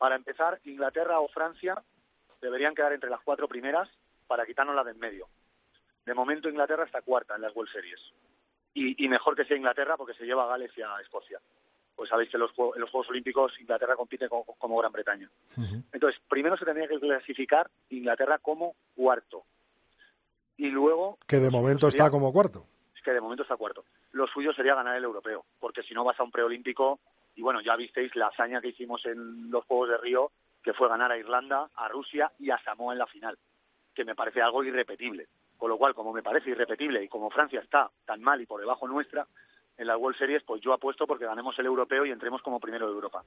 [0.00, 1.82] para empezar Inglaterra o Francia
[2.40, 3.86] deberían quedar entre las cuatro primeras
[4.26, 5.28] para quitarnos la de en medio.
[6.06, 8.00] De momento Inglaterra está cuarta en las World Series.
[8.72, 11.38] Y, y mejor que sea Inglaterra porque se lleva a Gales y a Escocia.
[11.94, 15.28] Pues sabéis que en los, en los Juegos Olímpicos Inglaterra compite como, como Gran Bretaña.
[15.92, 19.42] Entonces primero se tendría que clasificar Inglaterra como cuarto.
[20.56, 22.64] Y luego que de momento está como cuarto
[23.02, 26.18] que de momento está cuarto lo suyo sería ganar el europeo, porque si no vas
[26.18, 27.00] a un preolímpico
[27.36, 30.32] Y bueno, ya visteis la hazaña que hicimos en los Juegos de Río,
[30.62, 33.38] que fue ganar a Irlanda, a Rusia y a Samoa en la final,
[33.94, 35.28] que me parece algo irrepetible.
[35.56, 38.60] Con lo cual, como me parece irrepetible y como Francia está tan mal y por
[38.60, 39.26] debajo nuestra
[39.78, 42.86] en las World Series, pues yo apuesto porque ganemos el europeo y entremos como primero
[42.86, 43.22] de Europa.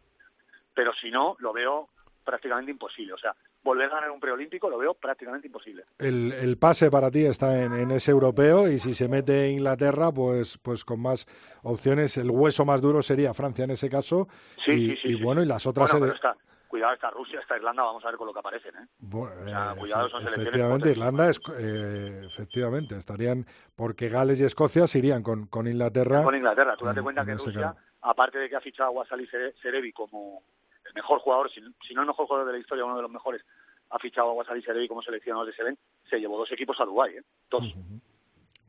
[0.73, 1.89] Pero si no, lo veo
[2.23, 3.13] prácticamente imposible.
[3.13, 5.83] O sea, volver a ganar un preolímpico lo veo prácticamente imposible.
[5.99, 10.11] El, el pase para ti está en, en, ese europeo y si se mete Inglaterra,
[10.11, 11.25] pues, pues con más
[11.63, 14.27] opciones, el hueso más duro sería Francia en ese caso.
[14.65, 15.91] Sí, y, sí, sí, y bueno, y las otras...
[15.91, 16.35] Bueno, pero está,
[16.67, 18.75] cuidado, está Rusia, está Irlanda, vamos a ver con lo que aparecen.
[18.75, 18.87] ¿eh?
[18.99, 23.45] Bueno, O sea, eh, cuidado, son selecciones efectivamente, Irlanda es, eh, efectivamente, estarían,
[23.75, 26.23] porque Gales y Escocia se irían con, con Inglaterra.
[26.23, 27.77] Con Inglaterra, tú date en- cuenta en que Rusia, caso.
[28.01, 29.27] aparte de que ha fichado a Wasali
[29.61, 30.41] Serevi como
[30.93, 33.11] el mejor jugador, si, si no el mejor jugador de la historia, uno de los
[33.11, 33.41] mejores,
[33.89, 35.77] ha fichado a Wasali Serevi como seleccionador de Seven,
[36.09, 37.23] se llevó dos equipos a Dubái, ¿eh?
[37.49, 37.63] dos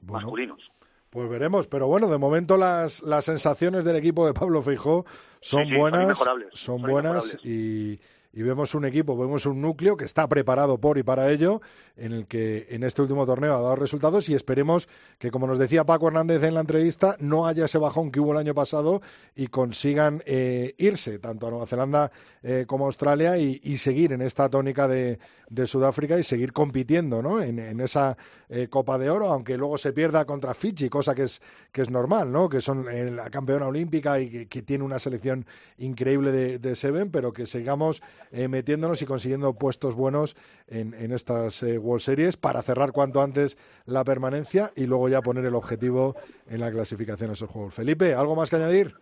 [0.00, 0.70] Bueno, masculinos.
[1.10, 5.04] Pues veremos, pero bueno, de momento las, las sensaciones del equipo de Pablo Feijó
[5.40, 8.00] son Sí, sí, son buenas, son son buenas y,
[8.34, 11.62] y vemos un equipo, vemos un núcleo que está preparado por y para ello,
[11.96, 15.58] en el que en este último torneo ha dado resultados y esperemos que, como nos
[15.58, 19.02] decía Paco Hernández en la entrevista, no haya ese bajón que hubo el año pasado
[19.36, 22.10] y consigan eh, irse tanto a Nueva Zelanda
[22.42, 25.18] eh, como a Australia y, seguir en esta tónica de,
[25.50, 27.40] de Sudáfrica y seguir compitiendo ¿no?
[27.40, 28.16] en, en esa
[28.48, 31.90] eh, Copa de Oro, aunque luego se pierda contra Fiji, cosa que es, que es
[31.90, 32.48] normal, ¿no?
[32.48, 35.44] que son eh, la campeona olímpica y que, que tiene una selección
[35.78, 38.02] increíble de Seven, pero que sigamos
[38.32, 43.20] eh, metiéndonos y consiguiendo puestos buenos en, en estas eh, World Series para cerrar cuanto
[43.20, 46.14] antes la permanencia y luego ya poner el objetivo
[46.48, 47.74] en la clasificación a esos juegos.
[47.74, 48.94] Felipe, ¿algo más que añadir?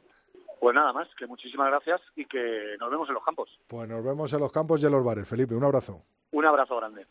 [0.61, 3.51] Pues nada más, que muchísimas gracias y que nos vemos en los campos.
[3.66, 5.29] Pues nos vemos en los campos y en los bares.
[5.29, 6.03] Felipe, un abrazo.
[6.31, 7.07] Un abrazo grande.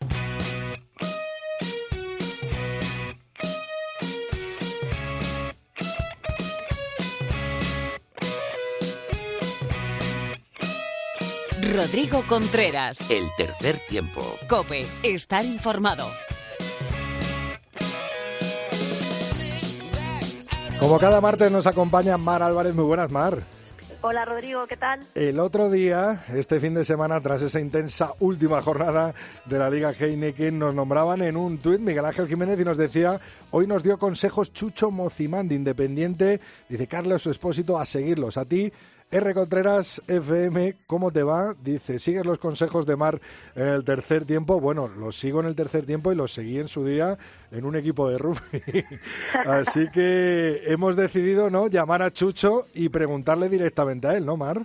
[11.71, 12.99] Rodrigo Contreras.
[13.09, 14.21] El tercer tiempo.
[14.49, 16.05] Cope, estar informado.
[20.79, 22.75] Como cada martes nos acompaña Mar Álvarez.
[22.75, 23.43] Muy buenas, Mar.
[24.01, 25.07] Hola Rodrigo, ¿qué tal?
[25.15, 29.13] El otro día, este fin de semana, tras esa intensa última jornada
[29.45, 33.21] de la Liga Heineken, nos nombraban en un tuit Miguel Ángel Jiménez y nos decía,
[33.51, 38.37] hoy nos dio consejos Chucho Mocimán de Independiente, dice Carlos Espósito, a seguirlos.
[38.37, 38.73] A ti,
[39.11, 39.33] R.
[39.33, 41.53] Contreras, FM, ¿cómo te va?
[41.61, 43.19] Dice, ¿sigues los consejos de Mar
[43.55, 44.61] en el tercer tiempo?
[44.61, 47.17] Bueno, los sigo en el tercer tiempo y los seguí en su día
[47.51, 48.63] en un equipo de rugby.
[49.45, 54.59] Así que hemos decidido, ¿no?, llamar a Chucho y preguntarle directamente a él, ¿no, Mar?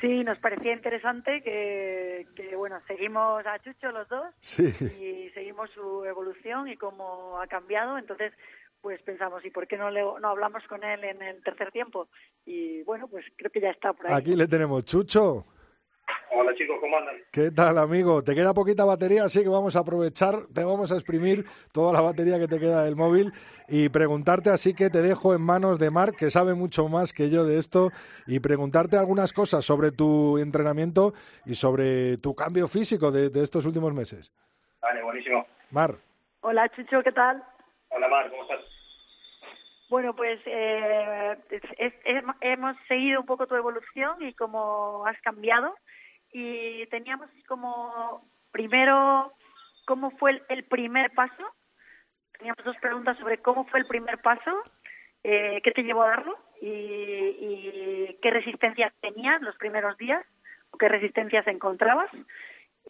[0.00, 4.64] Sí, nos parecía interesante que, que, bueno, seguimos a Chucho los dos Sí.
[4.64, 7.98] y seguimos su evolución y cómo ha cambiado.
[7.98, 8.32] Entonces,
[8.80, 12.08] pues pensamos, ¿y por qué no, le, no hablamos con él en el tercer tiempo?
[12.44, 14.14] Y bueno, pues creo que ya está por ahí.
[14.14, 15.44] Aquí le tenemos, Chucho.
[16.30, 17.16] Hola chicos, ¿cómo andan?
[17.32, 18.22] ¿Qué tal, amigo?
[18.22, 22.00] Te queda poquita batería, así que vamos a aprovechar, te vamos a exprimir toda la
[22.00, 23.32] batería que te queda del móvil
[23.66, 27.30] y preguntarte, así que te dejo en manos de Marc, que sabe mucho más que
[27.30, 27.90] yo de esto,
[28.26, 31.12] y preguntarte algunas cosas sobre tu entrenamiento
[31.44, 34.32] y sobre tu cambio físico de, de estos últimos meses.
[34.80, 35.46] Vale, buenísimo.
[35.70, 35.96] Mar.
[36.40, 37.42] Hola Chucho, ¿qué tal?
[37.90, 38.60] Hola Mar, ¿cómo estás?
[39.88, 41.36] Bueno, pues eh,
[42.42, 45.74] hemos seguido un poco tu evolución y cómo has cambiado.
[46.30, 49.32] Y teníamos como primero,
[49.86, 51.42] ¿cómo fue el, primer paso?
[52.32, 54.62] Teníamos dos preguntas sobre cómo fue el primer paso,
[55.24, 60.24] eh, qué te llevó a darlo y, qué resistencias tenías los primeros días
[60.70, 62.10] o qué resistencias encontrabas.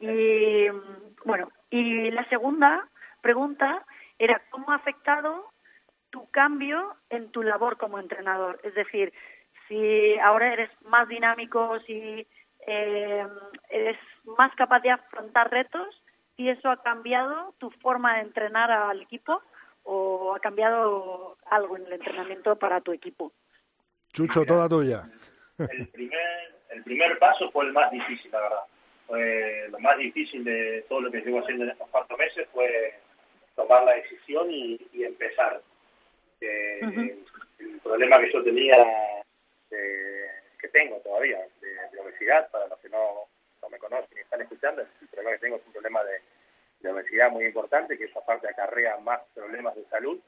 [0.01, 0.67] Y
[1.25, 2.89] bueno, y la segunda
[3.21, 3.85] pregunta
[4.19, 5.47] era cómo ha afectado
[6.11, 8.61] tu cambio en tu labor como entrenador.
[8.63, 9.13] Es decir,
[9.69, 12.27] si ahora eres más dinámico, si
[12.67, 13.27] eh,
[13.69, 16.03] eres más capaz de afrontar retos,
[16.37, 19.43] si eso ha cambiado tu forma de entrenar al equipo
[19.85, 23.33] o ha cambiado algo en el entrenamiento para tu equipo.
[24.13, 25.05] Chucho, toda tuya.
[25.59, 28.63] El primer, el primer paso fue el más difícil, la verdad.
[29.07, 32.95] Fue lo más difícil de todo lo que llevo haciendo en estos cuatro meses fue
[33.59, 35.61] tomar la decisión y, y empezar.
[36.41, 37.19] Eh,
[37.59, 38.77] El problema que yo tenía,
[39.73, 40.31] eh,
[40.61, 43.25] que tengo todavía, de, de obesidad, para los que no,
[43.61, 46.21] no me conocen y están escuchando, el problema que tengo es un problema de,
[46.81, 50.21] de obesidad muy importante, que esa parte acarrea más problemas de salud.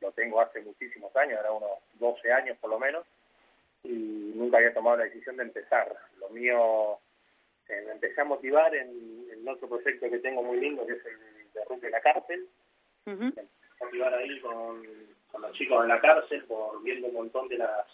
[0.00, 3.04] Lo tengo hace muchísimos años, ahora unos 12 años por lo menos,
[3.84, 5.94] y nunca había tomado la decisión de empezar.
[6.20, 6.98] Lo mío,
[7.68, 11.04] eh, me empecé a motivar en, en otro proyecto que tengo muy lindo, que es
[11.04, 12.48] el de la cárcel.
[13.80, 14.82] Motivar ahí con,
[15.30, 17.86] con los chicos de la cárcel, por viendo un montón de las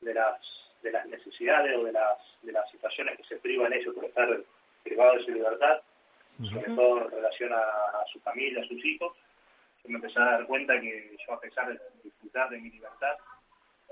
[0.00, 0.40] de las
[0.82, 4.28] de las necesidades o de las, de las situaciones que se privan ellos por estar
[4.84, 5.82] privados de su libertad,
[6.52, 9.12] sobre todo en relación a, a su familia, a sus hijos.
[9.82, 13.16] Yo me empecé a dar cuenta que yo, a pesar de disfrutar de mi libertad,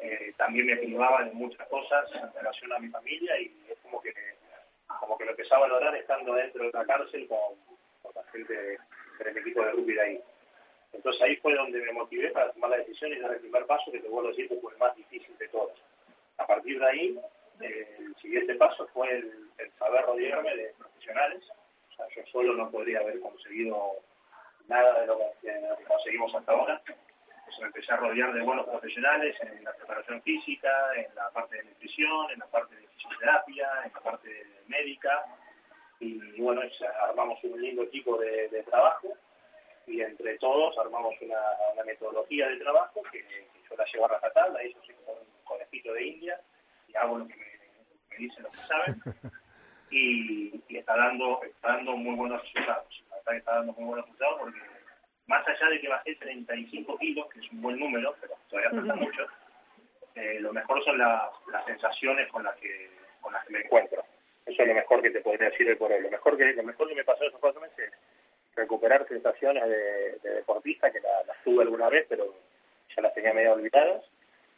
[0.00, 4.00] eh, también me privaba de muchas cosas en relación a mi familia y es como
[4.00, 4.12] que
[5.00, 7.56] como que lo empecé a valorar estando dentro de la cárcel con,
[8.02, 8.78] con la gente
[9.18, 10.20] del equipo de rugby de ahí.
[10.96, 13.92] Entonces ahí fue donde me motivé para tomar la decisión y dar el primer paso,
[13.92, 15.72] que te vuelvo a decir que fue el más difícil de todos.
[16.38, 17.20] A partir de ahí,
[17.60, 21.42] el siguiente paso fue el, saber rodearme de profesionales.
[21.90, 23.92] O sea, yo solo no podría haber conseguido
[24.68, 25.52] nada de lo que,
[25.86, 26.80] conseguimos hasta ahora.
[26.86, 31.64] Entonces empecé a rodear de buenos profesionales en la preparación física, en la parte de
[31.64, 35.24] nutrición, en la parte de fisioterapia, en la parte médica.
[36.00, 39.14] Y bueno, es- armamos un lindo equipo de trabajo
[39.86, 41.40] y entre todos armamos una,
[41.72, 45.44] una metodología de trabajo que, que yo la llevo a rajatabla, ellos soy como un
[45.44, 46.40] conejito de India
[46.88, 47.46] y hago lo que me,
[48.10, 49.02] me dicen lo que saben
[49.90, 53.04] y, y está dando está dando muy buenos resultados.
[53.10, 54.60] La verdad que está dando muy buenos resultados porque
[55.26, 58.94] más allá de que bajé 35 kilos, que es un buen número, pero todavía falta
[58.94, 59.26] mucho,
[60.14, 64.04] eh, lo mejor son las, las sensaciones con las que con las que me encuentro.
[64.46, 66.00] Eso es lo mejor que te podría decir hoy por hoy.
[66.00, 67.92] Lo mejor que, lo mejor que me pasó esos cuatro meses es
[68.56, 72.34] recuperar sensaciones de, de deportista, que la- las tuve alguna vez, pero
[72.96, 74.02] ya las tenía medio olvidadas.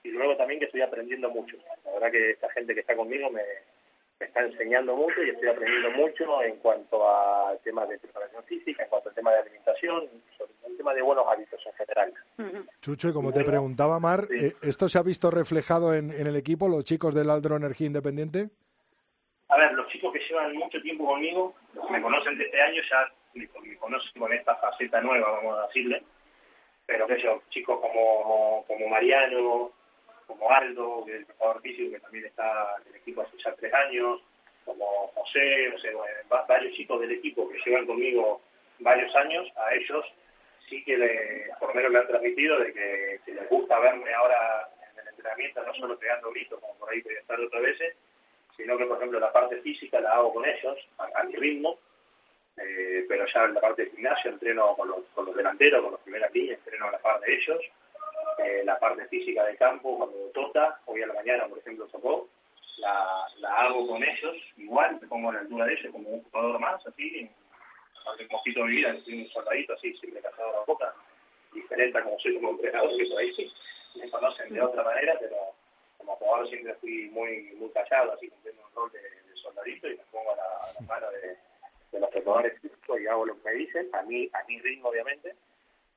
[0.04, 1.56] Y luego también que estoy aprendiendo mucho.
[1.84, 3.42] La verdad que esta gente que está conmigo me,
[4.20, 8.84] me está enseñando mucho y estoy aprendiendo mucho en cuanto a temas de preparación física,
[8.84, 12.14] en cuanto al tema de alimentación, sobre el tema de buenos hábitos en general.
[12.80, 16.36] Chucho, y como te preguntaba Mar, eh, ¿esto se ha visto reflejado en, en el
[16.36, 18.48] equipo, los chicos del Aldro Energía Independiente?
[19.48, 22.60] A ver, los chicos que llevan mucho tiempo conmigo, los que me conocen de este
[22.60, 23.12] año, ya
[23.46, 26.02] conocen con esta faceta nueva, vamos a decirle.
[26.86, 29.72] Pero que yo, chicos como, como Mariano,
[30.26, 33.54] como Aldo, que es el preparador físico, que también está en el equipo hace ya
[33.54, 34.20] tres años,
[34.64, 35.92] como José, o sea,
[36.46, 38.42] varios chicos del equipo que llevan conmigo
[38.80, 40.04] varios años, a ellos
[40.68, 45.00] sí que le, por lo menos han transmitido de que, les gusta verme ahora en
[45.00, 47.96] el entrenamiento, no solo pegando gritos, como por ahí voy estar otras veces,
[48.56, 51.78] sino que, por ejemplo, la parte física la hago con ellos, a, a mi ritmo,
[52.60, 55.92] eh, pero ya en la parte de gimnasio entreno con los, con los delanteros, con
[55.92, 57.60] los primeras líneas, entreno a la par de ellos.
[58.38, 62.28] Eh, la parte física de campo, cuando toca, hoy a la mañana, por ejemplo, tocó,
[62.78, 66.22] la, la hago con ellos, igual, me pongo a la altura de ellos como un
[66.24, 67.28] jugador más, así,
[68.00, 70.94] aparte un poquito de vida, soy un soldadito así, siempre casado la boca,
[71.52, 73.52] diferente a como soy como entrenador, que por ahí sí,
[73.96, 75.36] me conocen de otra manera, pero
[75.96, 79.96] como jugador siempre fui muy muy callado, así cumpliendo un rol de, de soldadito y
[79.96, 81.36] me pongo a la, a la mano de,
[81.92, 82.10] de los
[82.60, 85.34] físicos y hago lo que me dicen, a mí, a mi ritmo obviamente,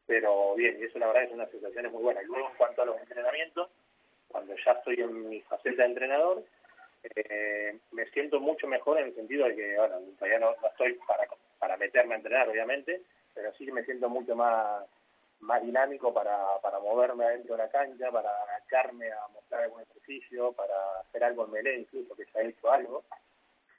[0.07, 2.21] pero bien, y eso la verdad es una sensación muy buena.
[2.21, 3.69] Y luego en cuanto a los entrenamientos,
[4.27, 6.43] cuando ya estoy en mi faceta de entrenador,
[7.03, 10.93] eh, me siento mucho mejor en el sentido de que, bueno, todavía no, no estoy
[11.07, 11.27] para,
[11.59, 13.01] para meterme a entrenar, obviamente,
[13.33, 14.85] pero sí que me siento mucho más
[15.41, 20.53] más dinámico para, para moverme adentro de la cancha, para agacharme a mostrar algún ejercicio,
[20.53, 23.03] para hacer algo en melee incluso, que se ha hecho algo.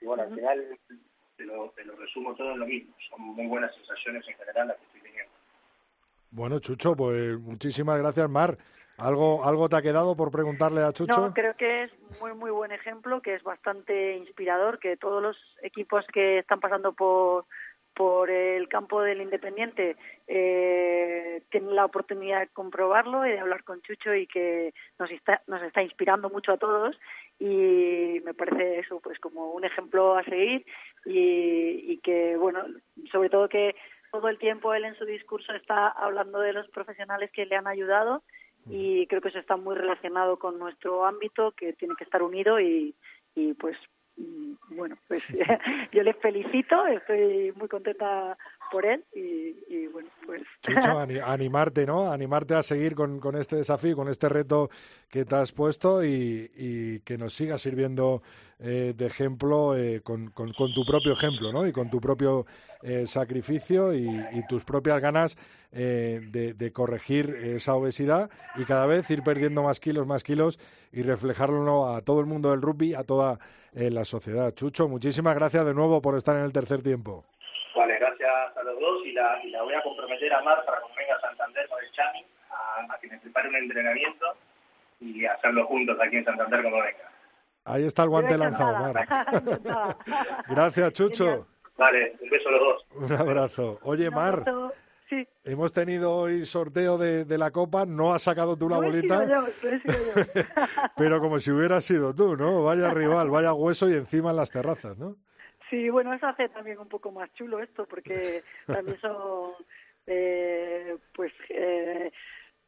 [0.00, 0.78] Y bueno, al final
[1.36, 2.94] te lo, te lo resumo todo en lo mismo.
[3.10, 5.32] Son muy buenas sensaciones en general las que estoy teniendo.
[6.30, 8.56] Bueno, Chucho, pues muchísimas gracias, Mar.
[8.98, 11.20] ¿Algo, ¿Algo te ha quedado por preguntarle a Chucho?
[11.20, 15.36] No, creo que es muy muy buen ejemplo, que es bastante inspirador, que todos los
[15.62, 17.46] equipos que están pasando por
[17.94, 23.82] por el campo del Independiente eh, tienen la oportunidad de comprobarlo y de hablar con
[23.82, 26.98] Chucho y que nos está nos está inspirando mucho a todos
[27.42, 30.64] y me parece eso pues como un ejemplo a seguir
[31.04, 32.64] y, y que bueno
[33.10, 33.74] sobre todo que
[34.12, 37.66] todo el tiempo él en su discurso está hablando de los profesionales que le han
[37.66, 38.22] ayudado
[38.70, 42.60] y creo que eso está muy relacionado con nuestro ámbito que tiene que estar unido
[42.60, 42.94] y,
[43.34, 43.76] y pues
[44.18, 45.24] mm, bueno pues
[45.92, 48.38] yo le felicito estoy muy contenta
[48.72, 52.10] por él y, y bueno pues Chucho, ani- animarte, ¿no?
[52.10, 54.70] Animarte a seguir con, con este desafío, con este reto
[55.10, 58.22] que te has puesto y, y que nos siga sirviendo
[58.58, 61.66] eh, de ejemplo eh, con, con- con tu propio ejemplo, ¿no?
[61.66, 62.46] Y con tu propio
[62.82, 65.36] eh, sacrificio y, y tus propias ganas
[65.72, 70.58] eh, de, de corregir esa obesidad y cada vez ir perdiendo más kilos, más kilos
[70.92, 73.38] y reflejarlo a todo el mundo del rugby, a toda
[73.74, 74.52] la sociedad.
[74.54, 77.24] Chucho, muchísimas gracias de nuevo por estar en el tercer tiempo.
[77.74, 80.80] Vale, gracias a los dos y la, y la voy a comprometer a Mar para
[80.80, 84.26] cuando venga a Santander con el Chami a, a que me prepare un entrenamiento
[85.00, 87.10] y hacerlo juntos aquí en Santander cuando venga.
[87.64, 89.06] Ahí está el guante lanzado, Mar.
[90.48, 91.46] Gracias, Chucho.
[91.76, 92.86] Vale, un beso a los dos.
[92.96, 93.78] Un abrazo.
[93.82, 94.44] Oye, Mar,
[95.08, 95.26] sí.
[95.44, 98.86] Hemos tenido hoy sorteo de, de la Copa, no has sacado tú la No he
[98.86, 100.42] bolita, sido yo, no he sido yo.
[100.96, 102.64] pero como si hubiera sido tú, ¿no?
[102.64, 105.16] Vaya rival, vaya hueso y encima en las terrazas, ¿no?
[105.72, 109.52] Sí, bueno, eso hace también un poco más chulo esto, porque también son,
[110.06, 112.12] eh, pues, eh,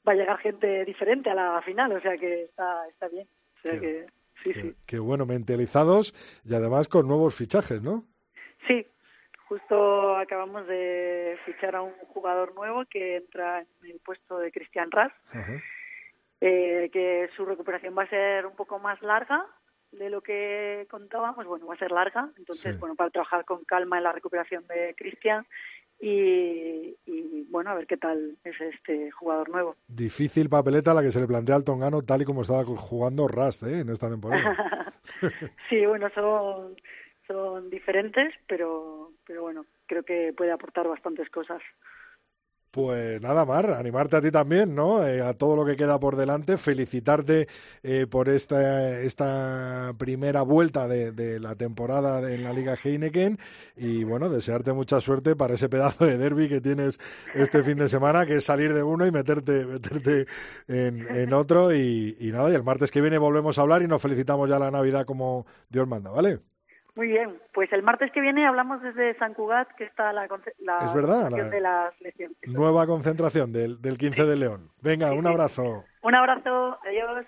[0.08, 3.28] va a llegar gente diferente a la final, o sea que está, está bien.
[3.58, 4.06] O sea Qué- que,
[4.42, 4.74] sí, Qué, sí.
[4.86, 6.14] qué bueno, mentalizados
[6.46, 8.04] y además con nuevos fichajes, ¿no?
[8.66, 8.86] Sí,
[9.48, 14.90] justo acabamos de fichar a un jugador nuevo que entra en el puesto de Cristian
[14.90, 15.12] Ras,
[16.40, 19.46] eh, que su recuperación va a ser un poco más larga
[19.98, 22.78] de lo que contábamos, bueno, va a ser larga, entonces, Sí.
[22.80, 25.46] bueno, para trabajar con calma en la recuperación de Cristian
[26.00, 29.76] y, y, bueno, a ver qué tal es este jugador nuevo.
[29.86, 33.62] Difícil papeleta la que se le plantea al Tongano tal y como estaba jugando Rast
[33.62, 33.80] ¿eh?
[33.80, 34.92] en esta temporada.
[35.70, 36.76] sí, bueno, son,
[37.26, 41.62] son diferentes, pero, pero bueno, creo que puede aportar bastantes cosas.
[42.74, 45.06] Pues nada, Mar, animarte a ti también, ¿no?
[45.06, 47.46] Eh, a todo lo que queda por delante, felicitarte
[47.84, 53.38] eh, por esta, esta primera vuelta de, la temporada en la Liga Heineken
[53.76, 56.98] y bueno, desearte mucha suerte para ese pedazo de derby que tienes
[57.32, 60.26] este fin de semana, que es salir de uno y meterte, meterte
[60.66, 63.86] en, en otro y, y nada, y el martes que viene volvemos a hablar y
[63.86, 66.40] nos felicitamos ya la Navidad como Dios manda, ¿vale?
[66.96, 70.28] Muy bien, pues el martes que viene hablamos desde San Cugat, que está la,
[70.60, 72.30] la Es verdad, la- de.
[72.46, 74.70] Nueva concentración del, del 15 de León.
[74.80, 75.84] Venga, un abrazo.
[76.02, 77.26] Un abrazo, adiós.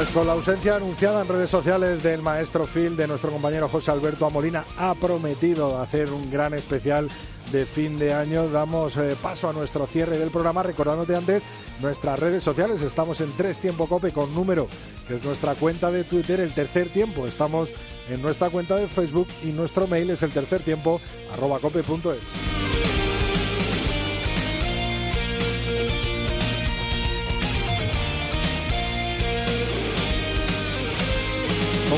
[0.00, 3.90] Pues con la ausencia anunciada en redes sociales del maestro Phil, de nuestro compañero José
[3.90, 7.10] Alberto Amolina, ha prometido hacer un gran especial
[7.52, 8.48] de fin de año.
[8.48, 11.42] Damos eh, paso a nuestro cierre del programa, recordándote antes
[11.82, 12.80] nuestras redes sociales.
[12.80, 14.68] Estamos en Tres Tiempo Cope con número,
[15.06, 17.26] que es nuestra cuenta de Twitter, el tercer tiempo.
[17.26, 17.74] Estamos
[18.08, 20.98] en nuestra cuenta de Facebook y nuestro mail es el tercer tiempo
[21.30, 22.69] arroba cope.es.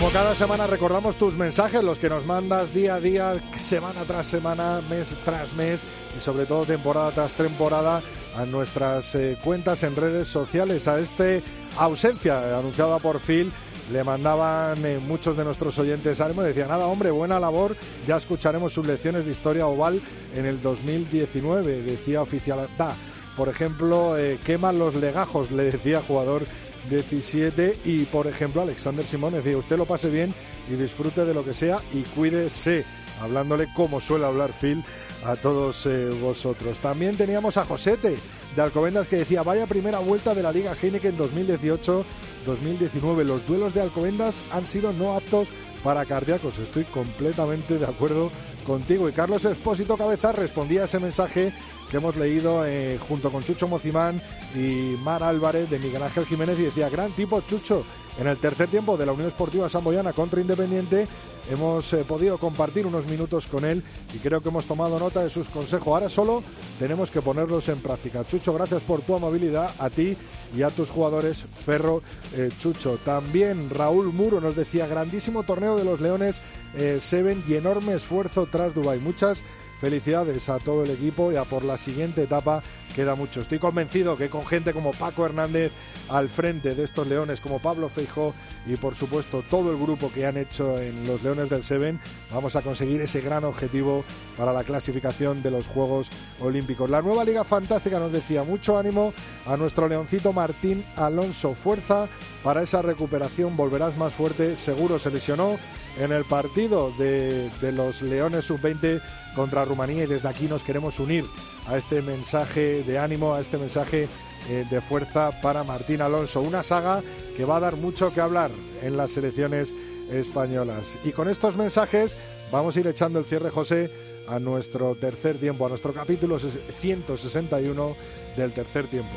[0.02, 4.26] Como cada semana recordamos tus mensajes, los que nos mandas día a día, semana tras
[4.26, 5.84] semana, mes tras mes
[6.16, 8.02] y sobre todo temporada tras temporada
[8.36, 10.88] a nuestras eh, cuentas en redes sociales.
[10.88, 11.44] A este
[11.78, 13.52] ausencia anunciada por Phil
[13.92, 18.16] le mandaban eh, muchos de nuestros oyentes ánimo y decían, nada hombre, buena labor, ya
[18.16, 20.02] escucharemos sus lecciones de historia oval
[20.34, 22.68] en el 2019, decía oficial.
[22.76, 22.96] Da,
[23.36, 26.42] por ejemplo, eh, queman los legajos, le decía jugador
[26.90, 30.34] 17 y por ejemplo Alexander Simón decía usted lo pase bien
[30.68, 32.84] y disfrute de lo que sea y cuídese
[33.20, 34.84] hablándole como suele hablar Phil
[35.24, 36.80] a todos eh, vosotros.
[36.80, 38.16] También teníamos a Josete
[38.56, 43.82] de Alcobendas que decía vaya primera vuelta de la Liga Heineken 2018-2019 los duelos de
[43.82, 45.48] Alcobendas han sido no aptos
[45.84, 48.32] para cardíacos estoy completamente de acuerdo
[48.62, 49.08] contigo.
[49.08, 51.52] Y Carlos Espósito Cabeza respondía a ese mensaje
[51.90, 54.22] que hemos leído eh, junto con Chucho Mocimán
[54.54, 57.84] y Mar Álvarez de Miguel Ángel Jiménez y decía, gran tipo Chucho,
[58.18, 61.06] en el tercer tiempo de la Unión Esportiva Samboyana contra Independiente
[61.50, 63.82] hemos eh, podido compartir unos minutos con él
[64.14, 65.88] y creo que hemos tomado nota de sus consejos.
[65.88, 66.42] Ahora solo
[66.78, 68.24] tenemos que ponerlos en práctica.
[68.26, 70.16] Chucho, gracias por tu amabilidad a ti
[70.54, 72.02] y a tus jugadores, Ferro
[72.34, 72.98] eh, Chucho.
[73.04, 76.40] También Raúl Muro nos decía, grandísimo torneo de los Leones
[76.74, 78.98] eh, Seven y enorme esfuerzo tras Dubai.
[78.98, 79.42] Muchas
[79.82, 82.62] Felicidades a todo el equipo y a por la siguiente etapa
[82.94, 83.40] queda mucho.
[83.40, 85.72] Estoy convencido que con gente como Paco Hernández
[86.08, 88.32] al frente de estos leones, como Pablo Feijó
[88.64, 91.98] y por supuesto todo el grupo que han hecho en los Leones del Seven,
[92.32, 94.04] vamos a conseguir ese gran objetivo
[94.38, 96.88] para la clasificación de los Juegos Olímpicos.
[96.88, 99.12] La nueva Liga Fantástica nos decía mucho ánimo
[99.46, 101.54] a nuestro leoncito Martín Alonso.
[101.56, 102.06] Fuerza
[102.44, 105.58] para esa recuperación, volverás más fuerte, seguro se lesionó
[105.98, 109.00] en el partido de, los Leones Sub-20
[109.34, 111.24] contra Rumanía y desde aquí nos queremos unir
[111.66, 114.08] a este mensaje de ánimo, a este mensaje
[114.48, 116.40] eh, de fuerza para Martín Alonso.
[116.40, 117.02] Una saga
[117.36, 118.50] que va a dar mucho que hablar
[118.82, 119.74] en las selecciones
[120.10, 120.98] españolas.
[121.04, 122.16] Y con estos mensajes
[122.50, 123.90] vamos a ir echando el cierre, José,
[124.28, 127.96] a nuestro tercer tiempo, a nuestro capítulo 161
[128.36, 129.16] del tercer tiempo.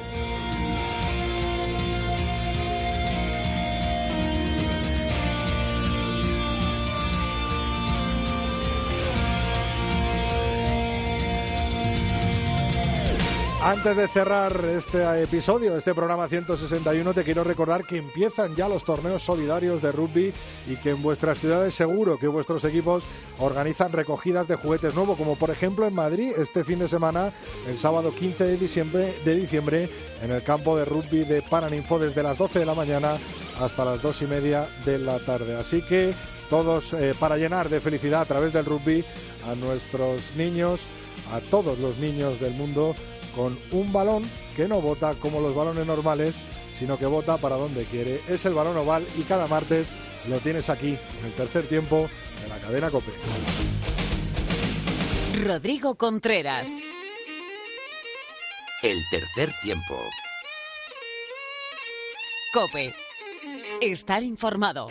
[13.65, 18.85] Antes de cerrar este episodio, este programa 161, te quiero recordar que empiezan ya los
[18.85, 20.31] torneos solidarios de rugby
[20.69, 23.05] y que en vuestras ciudades seguro que vuestros equipos
[23.39, 27.31] organizan recogidas de juguetes nuevos, como por ejemplo en Madrid este fin de semana,
[27.67, 29.89] el sábado 15 de diciembre, de diciembre
[30.21, 33.17] en el campo de rugby de Paraninfo desde las 12 de la mañana
[33.59, 35.55] hasta las 2 y media de la tarde.
[35.55, 36.13] Así que
[36.51, 39.03] todos eh, para llenar de felicidad a través del rugby
[39.43, 40.85] a nuestros niños,
[41.33, 42.95] a todos los niños del mundo
[43.35, 44.23] con un balón
[44.55, 46.35] que no vota como los balones normales,
[46.71, 48.21] sino que vota para donde quiere.
[48.27, 49.91] Es el balón oval y cada martes
[50.27, 52.09] lo tienes aquí, en el tercer tiempo
[52.41, 53.11] de la cadena Cope.
[55.43, 56.71] Rodrigo Contreras.
[58.81, 59.95] El tercer tiempo.
[62.53, 62.93] Cope.
[63.81, 64.87] Estar informado.